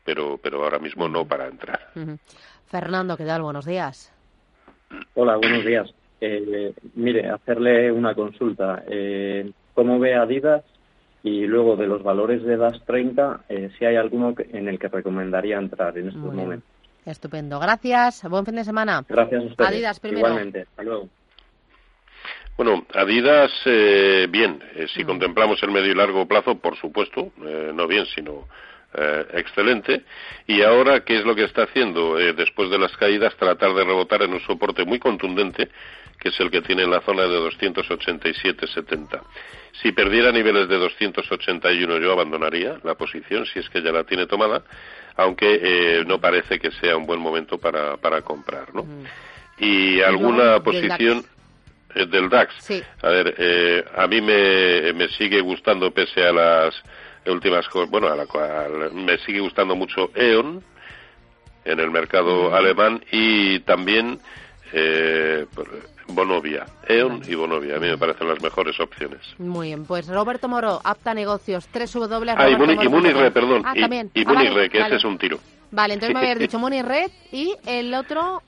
pero, 0.04 0.38
pero 0.42 0.64
ahora 0.64 0.80
mismo 0.80 1.08
no 1.08 1.26
para 1.26 1.48
entrar. 1.48 1.80
Fernando, 2.68 3.16
¿qué 3.16 3.26
tal? 3.26 3.42
Buenos 3.42 3.66
días. 3.66 4.14
Hola, 5.14 5.38
buenos 5.38 5.66
días. 5.66 5.94
Eh, 6.20 6.74
mire, 6.96 7.30
hacerle 7.30 7.92
una 7.92 8.14
consulta. 8.14 8.84
Eh, 8.88 9.52
¿Cómo 9.74 10.00
ve 10.00 10.16
Adidas? 10.16 10.64
Y 11.24 11.46
luego 11.46 11.76
de 11.76 11.88
los 11.88 12.02
valores 12.02 12.44
de 12.44 12.58
DAS 12.58 12.84
30, 12.86 13.42
si 13.78 13.86
hay 13.86 13.96
alguno 13.96 14.34
en 14.38 14.68
el 14.68 14.80
que 14.80 14.88
recomendaría 14.88 15.58
entrar 15.58 15.96
en 15.96 16.08
estos 16.08 16.34
momentos. 16.34 16.68
Estupendo. 17.06 17.60
Gracias. 17.60 18.28
Buen 18.28 18.44
fin 18.46 18.56
de 18.56 18.64
semana. 18.64 19.06
Gracias 19.08 19.44
a 19.44 19.46
ustedes. 19.46 19.70
Adidas 19.70 20.00
primero. 20.00 20.28
Igualmente. 20.28 20.62
Hasta 20.62 20.84
luego. 20.84 21.10
Bueno, 22.64 22.86
Adidas, 22.94 23.52
eh, 23.66 24.28
bien. 24.30 24.62
Eh, 24.76 24.86
si 24.94 25.04
mm. 25.04 25.08
contemplamos 25.08 25.64
el 25.64 25.72
medio 25.72 25.94
y 25.94 25.96
largo 25.96 26.28
plazo, 26.28 26.60
por 26.60 26.78
supuesto, 26.78 27.32
eh, 27.44 27.72
no 27.74 27.88
bien, 27.88 28.06
sino 28.06 28.48
excelente. 29.34 30.04
Y 30.46 30.62
ahora, 30.62 31.00
¿qué 31.04 31.16
es 31.16 31.26
lo 31.26 31.34
que 31.34 31.46
está 31.46 31.64
haciendo? 31.64 32.18
después 32.18 32.70
de 32.70 32.78
las 32.78 32.96
caídas, 32.98 33.36
tratar 33.38 33.74
de 33.74 33.86
rebotar 33.86 34.22
en 34.22 34.34
un 34.34 34.42
soporte 34.42 34.84
muy 34.84 35.00
contundente, 35.00 35.70
que 36.20 36.30
es 36.30 36.40
el 36.40 36.52
que 36.52 36.62
tiene 36.62 36.84
en 36.84 36.92
la 36.92 37.02
zona 37.02 37.24
de 37.24 37.40
287,70. 37.40 39.22
Si 39.82 39.94
perdiera 39.94 40.32
niveles 40.32 40.68
de 40.68 40.78
281, 40.78 41.98
yo 42.00 42.12
abandonaría 42.12 42.80
la 42.84 42.94
posición, 42.96 43.46
si 43.46 43.60
es 43.60 43.70
que 43.70 43.82
ya 43.82 43.94
la 43.94 44.04
tiene 44.04 44.28
tomada, 44.28 44.62
aunque 45.16 46.04
no 46.06 46.20
parece 46.20 46.60
que 46.60 46.70
sea 46.72 46.98
un 46.98 47.08
buen 47.08 47.22
momento 47.22 47.58
para, 47.58 47.96
para 47.96 48.22
comprar, 48.22 48.76
¿no? 48.76 48.84
Mm. 48.84 49.06
Y 49.62 50.02
alguna 50.02 50.60
posición 50.64 51.20
eh, 51.20 51.31
del 51.96 52.30
DAX. 52.30 52.54
Sí. 52.60 52.82
A 53.02 53.10
ver, 53.10 53.36
eh, 53.38 53.84
a 53.96 54.08
mí 54.08 54.22
me, 54.22 54.94
me 54.94 55.08
sigue 55.10 55.42
gustando, 55.42 55.92
pese 55.92 56.26
a 56.26 56.32
las 56.32 56.76
últimas 57.26 57.66
bueno, 57.90 58.08
a 58.08 58.16
la 58.16 58.26
cual 58.26 58.92
me 58.94 59.18
sigue 59.20 59.40
gustando 59.40 59.76
mucho 59.76 60.10
E.ON 60.16 60.64
en 61.66 61.80
el 61.80 61.92
mercado 61.92 62.56
alemán 62.56 63.04
y 63.12 63.60
también 63.60 64.20
eh, 64.74 65.46
Bonovia, 66.08 66.66
E.ON 66.88 67.22
y 67.28 67.36
Bonovia. 67.36 67.76
A 67.76 67.80
mí 67.80 67.88
me 67.88 67.98
parecen 67.98 68.28
las 68.28 68.42
mejores 68.42 68.80
opciones. 68.80 69.22
Muy 69.38 69.68
bien, 69.68 69.86
pues 69.86 70.08
Roberto 70.08 70.48
Moro, 70.48 70.82
Apta 70.84 71.14
Negocios, 71.14 71.68
tres 71.72 71.94
W. 71.94 72.34
Ah, 72.38 72.50
y, 72.50 72.56
Munirre, 72.56 73.32
perdón. 73.32 73.64
Ah, 73.66 73.74
y, 73.76 73.82
también. 73.82 74.12
Y 74.14 74.24
ah, 74.26 74.70
que 74.70 74.80
ese 74.80 74.96
es 74.96 75.04
un 75.04 75.18
tiro. 75.18 75.40
Vale, 75.72 75.94
entonces 75.94 76.14
me 76.14 76.22
habías 76.22 76.40
dicho 76.40 76.60
Munirre 76.60 77.08
y 77.32 77.56
el 77.66 77.94
otro... 77.94 78.42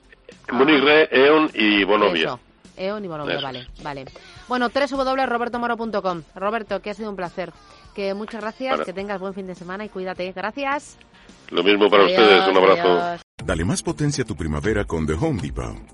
Munirre, 0.50 1.08
E.ON 1.10 1.50
y 1.54 1.84
Bonovia. 1.84 2.38
EON 2.76 3.04
y 3.04 3.08
Bonovia, 3.08 3.40
vale, 3.40 3.68
vale. 3.82 4.04
Bueno, 4.48 4.68
www.robertomoro.com. 4.68 6.22
Roberto, 6.34 6.80
que 6.80 6.90
ha 6.90 6.94
sido 6.94 7.10
un 7.10 7.16
placer. 7.16 7.52
Que 7.94 8.14
muchas 8.14 8.40
gracias, 8.40 8.80
que 8.80 8.92
tengas 8.92 9.20
buen 9.20 9.34
fin 9.34 9.46
de 9.46 9.54
semana 9.54 9.84
y 9.84 9.88
cuídate. 9.88 10.32
Gracias. 10.32 10.98
Lo 11.50 11.62
mismo 11.62 11.88
para 11.88 12.04
ustedes, 12.04 12.48
un 12.48 12.56
abrazo. 12.56 13.22
Dale 13.44 13.64
más 13.64 13.82
potencia 13.82 14.24
a 14.24 14.26
tu 14.26 14.34
primavera 14.34 14.84
con 14.84 15.06
The 15.06 15.12
Home 15.14 15.40
Depot. 15.40 15.93